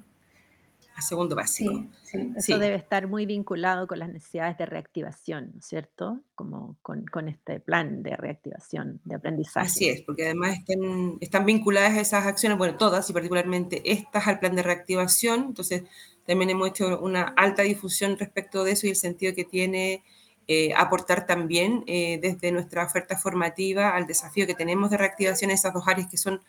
A 0.95 1.03
segundo 1.03 1.37
básico. 1.37 1.85
Sí, 2.05 2.33
Eso 2.35 2.59
debe 2.59 2.77
estar 2.77 3.07
muy 3.07 3.27
vinculado 3.27 3.87
con 3.87 3.99
las 3.99 4.09
necesidades 4.09 4.57
de 4.57 4.65
reactivación, 4.65 5.51
¿no 5.53 5.59
es 5.59 5.67
cierto? 5.67 6.23
Como 6.35 6.79
con, 6.81 7.05
con, 7.05 7.29
este 7.29 7.61
plan 7.61 8.03
de 8.03 8.17
reactivación, 8.17 8.99
de 9.05 9.17
aprendizaje. 9.17 9.67
Así 9.67 9.89
es, 9.91 10.01
porque 10.01 10.25
además 10.25 10.57
están, 10.59 11.19
están 11.21 11.45
vinculadas 11.45 11.99
esas 11.99 12.25
acciones, 12.25 12.57
bueno, 12.57 12.79
todas 12.79 13.11
y 13.11 13.13
particularmente 13.13 13.83
estas 13.85 14.27
al 14.27 14.39
plan 14.39 14.57
de 14.57 14.63
reactivación, 14.63 15.45
entonces 15.49 15.83
también 16.27 16.49
hemos 16.49 16.69
hecho 16.69 16.99
una 17.01 17.25
alta 17.37 17.63
difusión 17.63 18.17
respecto 18.19 18.65
de 18.65 18.73
eso 18.73 18.87
y 18.87 18.91
el 18.91 18.97
sentido 18.97 19.35
que 19.35 19.45
tiene 19.45 20.03
eh, 20.49 20.73
aportar 20.77 21.27
también 21.27 21.83
eh, 21.89 22.21
desde 22.23 22.53
nuestra 22.53 22.85
oferta 22.85 23.19
formativa 23.19 23.97
al 23.97 24.07
desafío 24.07 24.47
que 24.47 24.55
tenemos 24.55 24.91
de 24.91 24.97
reactivación 24.97 25.51
en 25.51 25.57
esas 25.57 25.75
dos 25.75 25.89
áreas 25.89 26.07
que 26.09 26.17
son 26.17 26.41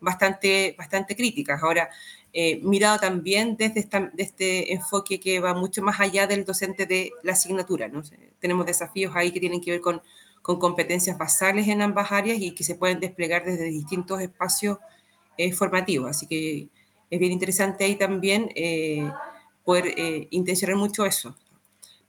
bastante, 0.00 0.74
bastante 0.76 1.14
críticas. 1.14 1.62
Ahora, 1.62 1.88
eh, 2.32 2.58
mirado 2.64 2.98
también 2.98 3.56
desde 3.56 3.88
este 4.16 4.72
enfoque 4.72 5.20
que 5.20 5.38
va 5.38 5.54
mucho 5.54 5.82
más 5.82 6.00
allá 6.00 6.26
del 6.26 6.44
docente 6.44 6.84
de 6.86 7.12
la 7.22 7.34
asignatura. 7.34 7.86
¿no? 7.86 8.02
Tenemos 8.40 8.66
desafíos 8.66 9.14
ahí 9.14 9.30
que 9.30 9.38
tienen 9.38 9.60
que 9.60 9.70
ver 9.70 9.80
con, 9.80 10.02
con 10.42 10.58
competencias 10.58 11.16
basales 11.16 11.68
en 11.68 11.80
ambas 11.80 12.10
áreas 12.10 12.38
y 12.40 12.56
que 12.56 12.64
se 12.64 12.74
pueden 12.74 12.98
desplegar 12.98 13.44
desde 13.44 13.66
distintos 13.66 14.20
espacios 14.20 14.78
formativos. 15.56 16.10
Así 16.10 16.26
que 16.26 16.68
es 17.08 17.20
bien 17.20 17.30
interesante 17.30 17.84
ahí 17.84 17.94
también 17.94 18.50
poder 19.64 19.94
intencionar 20.30 20.76
mucho 20.76 21.06
eso. 21.06 21.36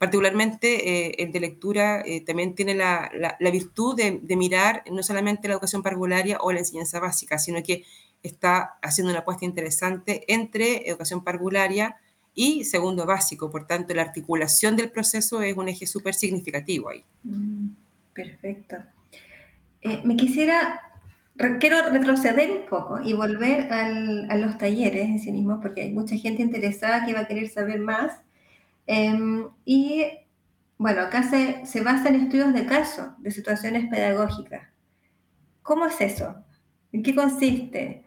Particularmente 0.05 1.23
el 1.23 1.31
de 1.31 1.39
lectura 1.39 2.03
también 2.27 2.53
tiene 2.53 2.75
la, 2.75 3.09
virtud 3.51 3.95
de, 3.95 4.35
mirar 4.35 4.83
no 4.91 5.01
solamente 5.01 5.47
la 5.47 5.55
educación 5.55 5.81
parvularia 5.81 6.37
o 6.41 6.51
la 6.51 6.59
enseñanza 6.59 6.99
básica, 6.99 7.39
sino 7.39 7.63
que 7.63 7.83
está 8.21 8.77
haciendo 8.83 9.11
una 9.11 9.21
apuesta 9.21 9.45
interesante 9.45 10.23
entre 10.27 10.87
educación 10.87 11.23
parvularia 11.23 11.97
y 12.35 12.65
segundo 12.65 13.07
básico. 13.07 13.49
Por 13.49 13.65
tanto, 13.65 13.95
la 13.95 14.03
articulación 14.03 14.75
del 14.75 14.91
proceso 14.91 15.41
es 15.41 15.57
un 15.57 15.69
eje 15.69 15.87
súper 15.87 16.13
significativo 16.13 16.89
ahí. 16.89 17.03
Mm, 17.23 17.69
perfecto. 18.13 18.75
Eh, 19.81 20.01
me 20.03 20.15
quisiera, 20.15 20.81
quiero 21.59 21.89
retroceder 21.89 22.51
un 22.51 22.67
poco 22.67 22.99
y 23.01 23.13
volver 23.13 23.71
a 23.71 24.37
los 24.37 24.57
talleres 24.57 25.05
en 25.05 25.19
sí 25.19 25.31
mismos, 25.31 25.59
porque 25.61 25.81
hay 25.81 25.91
mucha 25.91 26.15
gente 26.17 26.43
interesada 26.43 27.05
que 27.05 27.13
va 27.13 27.21
a 27.21 27.27
querer 27.27 27.49
saber 27.49 27.79
más. 27.79 28.19
Em, 28.87 29.47
y 29.65 30.05
bueno, 30.77 31.01
acá 31.01 31.23
se, 31.23 31.65
se 31.65 31.81
basa 31.81 32.09
en 32.09 32.15
estudios 32.15 32.53
de 32.53 32.65
caso, 32.65 33.15
de 33.19 33.31
situaciones 33.31 33.89
pedagógicas. 33.89 34.69
¿Cómo 35.61 35.85
es 35.85 35.99
eso? 36.01 36.35
¿En 36.91 37.03
qué 37.03 37.15
consiste? 37.15 38.05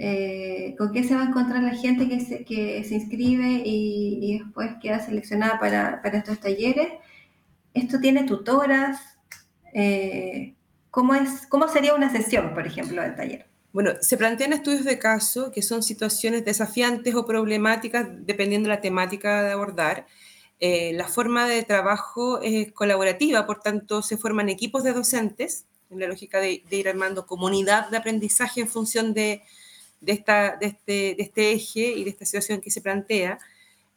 Eh, 0.00 0.76
con 0.78 0.92
qué 0.92 1.02
se 1.02 1.16
va 1.16 1.22
a 1.22 1.26
encontrar 1.26 1.60
la 1.62 1.74
gente 1.74 2.08
que 2.08 2.20
se, 2.20 2.44
que 2.44 2.84
se 2.84 2.94
inscribe 2.94 3.62
y, 3.64 4.38
después 4.38 4.76
queda 4.80 5.00
seleccionada 5.00 5.58
para, 5.58 6.02
para, 6.02 6.18
estos 6.18 6.38
talleres. 6.38 6.88
Esto 7.74 7.98
tiene 7.98 8.24
tutoras. 8.24 9.00
Eh, 9.74 10.54
¿cómo, 10.90 11.14
es, 11.14 11.46
¿Cómo 11.48 11.66
sería 11.68 11.94
una 11.94 12.10
sesión, 12.10 12.54
por 12.54 12.66
ejemplo, 12.66 13.02
del 13.02 13.16
taller? 13.16 13.47
Bueno, 13.72 13.92
se 14.00 14.16
plantean 14.16 14.52
estudios 14.52 14.84
de 14.84 14.98
caso 14.98 15.50
que 15.52 15.62
son 15.62 15.82
situaciones 15.82 16.44
desafiantes 16.44 17.14
o 17.14 17.26
problemáticas 17.26 18.06
dependiendo 18.26 18.68
de 18.68 18.74
la 18.76 18.80
temática 18.80 19.42
de 19.42 19.52
abordar. 19.52 20.06
Eh, 20.60 20.92
la 20.94 21.06
forma 21.06 21.46
de 21.48 21.62
trabajo 21.62 22.40
es 22.40 22.72
colaborativa, 22.72 23.46
por 23.46 23.60
tanto, 23.60 24.02
se 24.02 24.16
forman 24.16 24.48
equipos 24.48 24.82
de 24.84 24.92
docentes 24.92 25.66
en 25.90 26.00
la 26.00 26.08
lógica 26.08 26.40
de, 26.40 26.62
de 26.68 26.76
ir 26.76 26.88
armando 26.88 27.26
comunidad 27.26 27.88
de 27.90 27.98
aprendizaje 27.98 28.60
en 28.62 28.68
función 28.68 29.14
de, 29.14 29.42
de, 30.00 30.12
esta, 30.12 30.56
de, 30.56 30.66
este, 30.66 30.92
de 31.16 31.22
este 31.22 31.52
eje 31.52 31.92
y 31.92 32.04
de 32.04 32.10
esta 32.10 32.24
situación 32.24 32.60
que 32.60 32.70
se 32.70 32.80
plantea. 32.80 33.38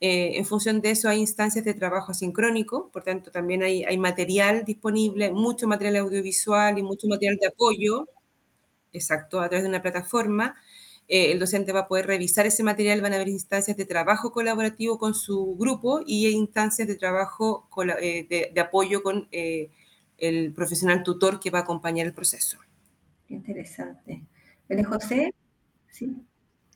Eh, 0.01 0.38
en 0.38 0.45
función 0.45 0.81
de 0.81 0.91
eso 0.91 1.10
hay 1.10 1.19
instancias 1.19 1.63
de 1.63 1.73
trabajo 1.75 2.12
asincrónico, 2.12 2.89
por 2.91 3.03
tanto 3.03 3.31
también 3.31 3.63
hay, 3.63 3.84
hay 3.84 3.97
material 3.97 4.65
disponible, 4.65 5.31
mucho 5.31 5.67
material 5.67 5.97
audiovisual 5.97 6.77
y 6.79 6.84
mucho 6.84 7.07
material 7.07 7.38
de 7.38 7.47
apoyo, 7.47 8.07
exacto, 8.93 9.39
a 9.39 9.49
través 9.49 9.63
de 9.63 9.69
una 9.69 9.82
plataforma. 9.82 10.56
Eh, 11.08 11.32
el 11.32 11.39
docente 11.39 11.73
va 11.73 11.82
a 11.82 11.88
poder 11.88 12.08
revisar 12.08 12.45
ese 12.45 12.63
material, 12.63 13.01
van 13.01 13.13
a 13.13 13.15
haber 13.15 13.30
instancias 13.30 13.75
de 13.75 13.86
trabajo 13.86 14.32
colaborativo 14.32 14.97
con 14.97 15.13
su 15.13 15.56
grupo 15.58 16.01
y 16.06 16.27
instancias 16.30 16.88
de 16.88 16.95
trabajo 16.95 17.67
eh, 18.01 18.25
de, 18.30 18.51
de, 18.54 18.62
apoyo 18.62 19.04
con 19.04 19.27
el 19.32 20.54
profesional 20.54 21.04
tutor 21.04 21.39
que 21.39 21.49
va 21.49 21.60
a 21.60 21.62
acompañar 21.63 22.08
el 22.08 22.13
proceso. 22.13 22.60
Interesante. 23.27 24.23
María 24.69 24.86
José, 24.86 25.34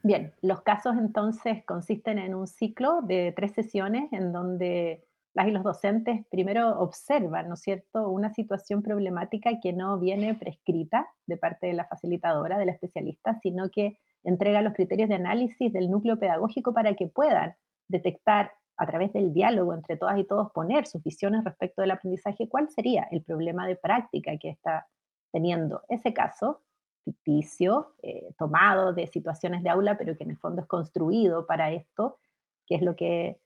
Bien, 0.05 0.33
los 0.43 0.61
casos 0.61 0.95
entonces 0.99 1.63
consisten 1.65 2.19
en 2.19 2.35
un 2.35 2.47
ciclo 2.47 3.01
de 3.01 3.33
tres 3.35 3.53
sesiones 3.53 4.13
en 4.13 4.31
donde 4.31 5.03
las 5.35 5.47
y 5.47 5.51
los 5.51 5.63
docentes 5.63 6.25
primero 6.31 6.79
observan, 6.79 7.49
¿no 7.49 7.55
es 7.55 7.61
cierto?, 7.61 8.09
una 8.09 8.33
situación 8.33 8.81
problemática 8.81 9.59
que 9.61 9.73
no 9.73 9.99
viene 9.99 10.33
prescrita 10.33 11.07
de 11.27 11.35
parte 11.35 11.67
de 11.67 11.73
la 11.73 11.85
facilitadora, 11.85 12.57
de 12.57 12.65
la 12.65 12.71
especialista, 12.71 13.37
sino 13.43 13.69
que 13.69 13.99
entrega 14.23 14.61
los 14.61 14.73
criterios 14.73 15.09
de 15.09 15.15
análisis 15.15 15.71
del 15.73 15.91
núcleo 15.91 16.17
pedagógico 16.17 16.73
para 16.73 16.95
que 16.95 17.07
puedan 17.07 17.53
detectar 17.89 18.53
a 18.77 18.87
través 18.87 19.11
del 19.11 19.33
diálogo 19.33 19.73
entre 19.73 19.97
todas 19.97 20.17
y 20.17 20.23
todos, 20.23 20.51
poner 20.51 20.87
sus 20.87 21.03
visiones 21.03 21.43
respecto 21.43 21.81
del 21.81 21.91
aprendizaje, 21.91 22.47
cuál 22.47 22.69
sería 22.69 23.07
el 23.11 23.21
problema 23.21 23.67
de 23.67 23.75
práctica 23.75 24.37
que 24.37 24.49
está 24.49 24.87
teniendo 25.31 25.83
ese 25.89 26.13
caso 26.13 26.61
ficticio, 27.03 27.93
eh, 28.01 28.33
tomado 28.37 28.93
de 28.93 29.05
situaciones 29.07 29.63
de 29.63 29.69
aula, 29.69 29.97
pero 29.97 30.17
que 30.17 30.23
en 30.23 30.31
el 30.31 30.37
fondo 30.37 30.61
es 30.61 30.67
construido 30.67 31.45
para 31.45 31.71
esto, 31.71 32.17
que 32.65 32.75
es 32.75 32.81
lo 32.81 32.95
que 32.95 33.37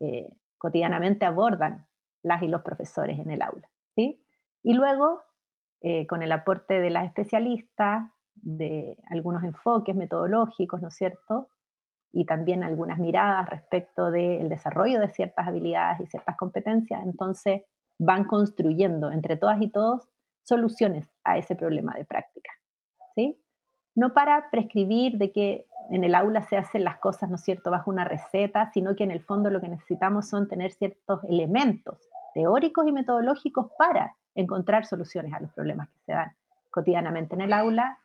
eh, 0.00 0.28
cotidianamente 0.58 1.24
abordan 1.24 1.86
las 2.22 2.42
y 2.42 2.48
los 2.48 2.62
profesores 2.62 3.18
en 3.18 3.30
el 3.30 3.42
aula. 3.42 3.68
¿sí? 3.94 4.22
Y 4.62 4.74
luego, 4.74 5.22
eh, 5.80 6.06
con 6.06 6.22
el 6.22 6.32
aporte 6.32 6.80
de 6.80 6.90
las 6.90 7.06
especialistas, 7.06 8.10
de 8.34 8.98
algunos 9.08 9.44
enfoques 9.44 9.94
metodológicos, 9.96 10.82
¿no 10.82 10.88
es 10.88 10.94
cierto? 10.94 11.48
Y 12.12 12.26
también 12.26 12.62
algunas 12.62 12.98
miradas 12.98 13.48
respecto 13.48 14.10
del 14.10 14.48
desarrollo 14.48 15.00
de 15.00 15.08
ciertas 15.08 15.46
habilidades 15.46 16.00
y 16.00 16.06
ciertas 16.06 16.36
competencias, 16.36 17.02
entonces 17.04 17.62
van 17.98 18.24
construyendo 18.24 19.10
entre 19.10 19.36
todas 19.36 19.60
y 19.60 19.70
todos 19.70 20.08
soluciones 20.42 21.08
a 21.24 21.38
ese 21.38 21.56
problema 21.56 21.94
de 21.94 22.04
práctica. 22.04 22.50
No 23.96 24.14
para 24.14 24.50
prescribir 24.50 25.18
de 25.18 25.32
que 25.32 25.66
en 25.90 26.04
el 26.04 26.14
aula 26.14 26.42
se 26.42 26.56
hacen 26.56 26.84
las 26.84 26.98
cosas, 26.98 27.28
¿no 27.28 27.36
es 27.36 27.42
cierto?, 27.42 27.70
bajo 27.70 27.90
una 27.90 28.04
receta, 28.04 28.70
sino 28.72 28.94
que 28.94 29.04
en 29.04 29.10
el 29.10 29.22
fondo 29.22 29.50
lo 29.50 29.60
que 29.60 29.68
necesitamos 29.68 30.28
son 30.28 30.48
tener 30.48 30.72
ciertos 30.72 31.24
elementos 31.24 31.98
teóricos 32.34 32.86
y 32.86 32.92
metodológicos 32.92 33.70
para 33.78 34.14
encontrar 34.34 34.84
soluciones 34.84 35.32
a 35.32 35.40
los 35.40 35.50
problemas 35.52 35.88
que 35.88 35.98
se 36.04 36.12
dan 36.12 36.32
cotidianamente 36.70 37.34
en 37.34 37.40
el 37.40 37.52
aula, 37.52 37.98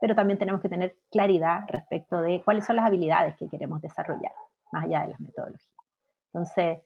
pero 0.00 0.14
también 0.14 0.38
tenemos 0.38 0.60
que 0.60 0.68
tener 0.68 0.96
claridad 1.10 1.64
respecto 1.68 2.20
de 2.20 2.40
cuáles 2.44 2.64
son 2.64 2.76
las 2.76 2.86
habilidades 2.86 3.36
que 3.36 3.48
queremos 3.48 3.82
desarrollar, 3.82 4.32
más 4.70 4.84
allá 4.84 5.02
de 5.02 5.08
las 5.08 5.20
metodologías. 5.20 5.74
Entonces, 6.32 6.78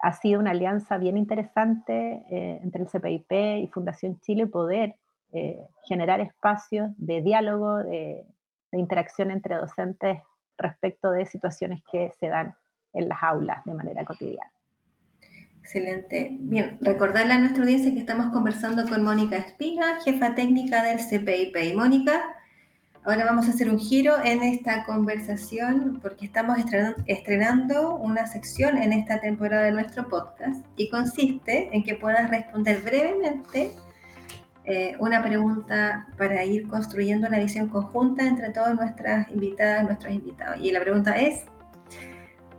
ha 0.00 0.12
sido 0.12 0.40
una 0.40 0.50
alianza 0.50 0.98
bien 0.98 1.16
interesante 1.16 2.24
eh, 2.28 2.60
entre 2.62 2.82
el 2.82 2.88
CPIP 2.88 3.32
y 3.62 3.68
Fundación 3.68 4.20
Chile 4.20 4.46
poder 4.46 4.96
eh, 5.34 5.58
generar 5.84 6.20
espacios 6.20 6.90
de 6.98 7.22
diálogo, 7.22 7.78
de, 7.78 8.26
interacción 8.72 9.30
entre 9.30 9.56
docentes 9.56 10.18
respecto 10.58 11.10
de 11.10 11.26
situaciones 11.26 11.82
que 11.90 12.12
se 12.20 12.28
dan 12.28 12.54
en 12.92 13.08
las 13.08 13.22
aulas 13.22 13.64
de 13.64 13.74
manera 13.74 14.04
cotidiana. 14.04 14.50
Excelente. 15.60 16.36
Bien, 16.38 16.78
recordarle 16.80 17.32
a 17.32 17.38
nuestra 17.38 17.62
audiencia 17.62 17.92
que 17.92 18.00
estamos 18.00 18.32
conversando 18.32 18.86
con 18.86 19.04
Mónica 19.04 19.36
Espiga, 19.36 20.00
jefa 20.04 20.34
técnica 20.34 20.82
del 20.82 20.98
CPIP. 20.98 21.74
Mónica, 21.76 22.22
ahora 23.04 23.24
vamos 23.24 23.46
a 23.46 23.50
hacer 23.50 23.70
un 23.70 23.78
giro 23.78 24.16
en 24.24 24.42
esta 24.42 24.84
conversación 24.84 25.98
porque 26.02 26.26
estamos 26.26 26.58
estrenando 27.06 27.96
una 27.96 28.26
sección 28.26 28.76
en 28.76 28.92
esta 28.92 29.20
temporada 29.20 29.64
de 29.64 29.72
nuestro 29.72 30.08
podcast 30.08 30.64
y 30.76 30.90
consiste 30.90 31.68
en 31.74 31.84
que 31.84 31.94
puedas 31.94 32.28
responder 32.28 32.82
brevemente 32.82 33.74
eh, 34.64 34.94
una 35.00 35.22
pregunta 35.22 36.06
para 36.16 36.44
ir 36.44 36.68
construyendo 36.68 37.26
una 37.26 37.38
visión 37.38 37.68
conjunta 37.68 38.24
entre 38.26 38.50
todas 38.50 38.76
nuestras 38.76 39.28
invitadas, 39.30 39.84
nuestros 39.84 40.12
invitados. 40.12 40.56
Y 40.60 40.70
la 40.70 40.80
pregunta 40.80 41.18
es, 41.18 41.44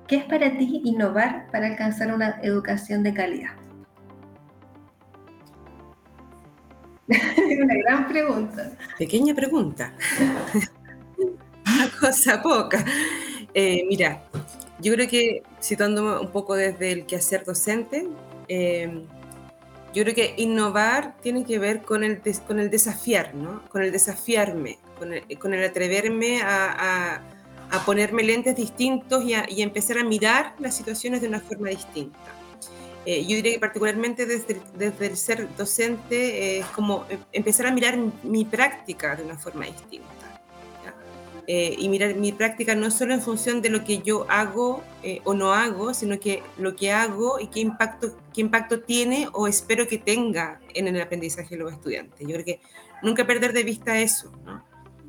¿qué 0.07 0.17
es 0.17 0.25
para 0.25 0.57
ti 0.57 0.81
innovar 0.83 1.47
para 1.51 1.67
alcanzar 1.67 2.13
una 2.13 2.39
educación 2.41 3.03
de 3.03 3.13
calidad? 3.13 3.51
una 7.61 7.75
gran 7.75 8.07
pregunta. 8.07 8.71
Pequeña 8.97 9.33
pregunta. 9.33 9.93
una 11.17 11.89
cosa 11.99 12.41
poca. 12.41 12.83
Eh, 13.53 13.85
mira, 13.87 14.23
yo 14.79 14.93
creo 14.93 15.07
que 15.07 15.43
situándome 15.59 16.19
un 16.19 16.31
poco 16.31 16.55
desde 16.55 16.91
el 16.91 17.05
quehacer 17.05 17.45
docente, 17.45 18.09
eh, 18.49 19.05
yo 19.93 20.03
creo 20.03 20.15
que 20.15 20.33
innovar 20.37 21.15
tiene 21.21 21.45
que 21.45 21.59
ver 21.59 21.83
con 21.83 22.03
el, 22.03 22.21
con 22.47 22.59
el 22.59 22.69
desafiar, 22.69 23.35
¿no? 23.35 23.61
Con 23.69 23.83
el 23.83 23.91
desafiarme, 23.91 24.79
con 24.97 25.13
el, 25.13 25.37
con 25.37 25.53
el 25.53 25.63
atreverme 25.63 26.41
a, 26.41 27.21
a, 27.71 27.85
ponerme 27.85 28.23
lentes 28.23 28.55
distintos 28.55 29.23
y, 29.23 29.33
y, 29.49 29.61
empezar 29.61 29.97
a 29.97 30.03
mirar 30.03 30.53
las 30.59 30.75
situaciones 30.75 31.21
de 31.21 31.27
una 31.27 31.39
forma 31.39 31.69
distinta. 31.69 32.19
Eh, 33.05 33.23
yo 33.25 33.35
diría 33.35 33.53
que 33.53 33.59
particularmente 33.59 34.25
desde, 34.25 34.61
desde 34.77 35.07
el 35.07 35.17
ser 35.17 35.55
docente 35.57 36.15
eh, 36.55 36.59
es 36.59 36.65
como 36.67 37.05
em, 37.09 37.19
empezar 37.33 37.65
a 37.65 37.71
mirar 37.71 37.97
mi 38.23 38.45
práctica 38.45 39.15
de 39.15 39.23
una 39.23 39.37
forma 39.37 39.65
distinta. 39.65 40.32
Eh, 41.45 41.75
y 41.77 41.89
mirar 41.89 42.15
mi 42.15 42.31
práctica 42.31 42.73
no 42.73 42.89
solo 42.89 43.13
en 43.13 43.21
función 43.21 43.61
de 43.61 43.69
lo 43.69 43.83
que 43.83 43.97
yo 43.97 44.25
hago 44.29 44.81
eh, 45.03 45.19
o 45.25 45.33
no 45.33 45.51
hago, 45.51 45.93
sino 45.93 46.17
que 46.17 46.41
lo 46.57 46.73
que 46.73 46.93
hago 46.93 47.37
y 47.37 47.47
qué 47.47 47.59
impacto, 47.59 48.15
qué 48.33 48.39
impacto 48.39 48.79
tiene 48.79 49.27
o 49.33 49.47
espero 49.47 49.85
que 49.85 49.97
tenga 49.97 50.61
en 50.73 50.87
el 50.87 51.01
aprendizaje 51.01 51.57
de 51.57 51.63
los 51.63 51.73
estudiantes. 51.73 52.17
Yo 52.21 52.33
creo 52.33 52.45
que 52.45 52.61
nunca 53.01 53.27
perder 53.27 53.51
de 53.51 53.63
vista 53.63 53.99
eso. 53.99 54.31
¿no? 54.45 54.63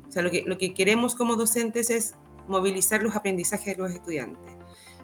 O 0.09 0.11
sea, 0.11 0.23
lo 0.23 0.29
que, 0.29 0.43
lo 0.45 0.57
que 0.57 0.73
queremos 0.73 1.15
como 1.15 1.37
docentes 1.37 1.89
es 1.89 2.15
movilizar 2.49 3.01
los 3.01 3.15
aprendizajes 3.15 3.77
de 3.77 3.81
los 3.81 3.91
estudiantes. 3.91 4.53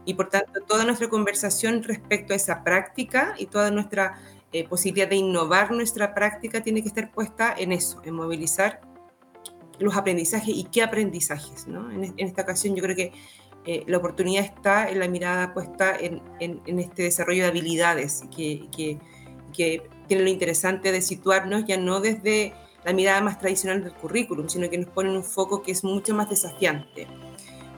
Y 0.04 0.16
por 0.16 0.30
tanto, 0.30 0.60
toda 0.68 0.84
nuestra 0.84 1.08
conversación 1.08 1.82
respecto 1.84 2.34
a 2.34 2.36
esa 2.36 2.64
práctica 2.64 3.36
y 3.38 3.46
toda 3.46 3.72
nuestra 3.72 4.20
eh, 4.52 4.68
posibilidad 4.68 5.08
de 5.08 5.16
innovar 5.16 5.72
nuestra 5.72 6.14
práctica 6.14 6.62
tiene 6.62 6.82
que 6.82 6.90
estar 6.90 7.10
puesta 7.10 7.56
en 7.58 7.72
eso, 7.72 8.02
en 8.04 8.16
movilizar 8.16 8.82
los 9.82 9.96
aprendizajes 9.96 10.56
y 10.56 10.64
qué 10.66 10.84
aprendizajes. 10.84 11.68
¿no? 11.68 11.92
En, 11.92 12.14
esta 12.18 12.44
ocasión 12.44 12.76
yo 12.76 12.84
creo 12.84 12.96
que 12.96 13.12
eh, 13.66 13.84
la 13.88 13.98
oportunidad 13.98 14.44
está 14.44 14.90
en 14.90 15.00
la 15.00 15.08
mirada 15.08 15.54
puesta 15.54 15.96
en, 16.00 16.22
en, 16.40 16.80
este 16.80 17.04
desarrollo 17.04 17.44
de 17.44 17.50
habilidades 17.50 18.24
que, 18.36 18.68
que, 18.76 18.98
que, 19.54 19.84
tiene 20.08 20.24
lo 20.24 20.30
interesante 20.30 20.92
de 20.92 21.02
situarnos 21.02 21.64
ya 21.66 21.78
no 21.78 22.02
desde 22.02 22.54
la 22.84 22.92
mirada 22.92 23.22
más 23.22 23.40
tradicional 23.40 23.82
del 23.82 23.94
currículum, 23.94 24.50
sino 24.50 24.70
que 24.70 24.78
nos 24.78 24.90
pone 24.90 25.10
en 25.10 25.16
un 25.16 25.24
foco 25.24 25.62
que 25.62 25.72
es 25.72 25.86
mucho 25.86 26.14
más 26.14 26.30
desafiante. 26.30 27.08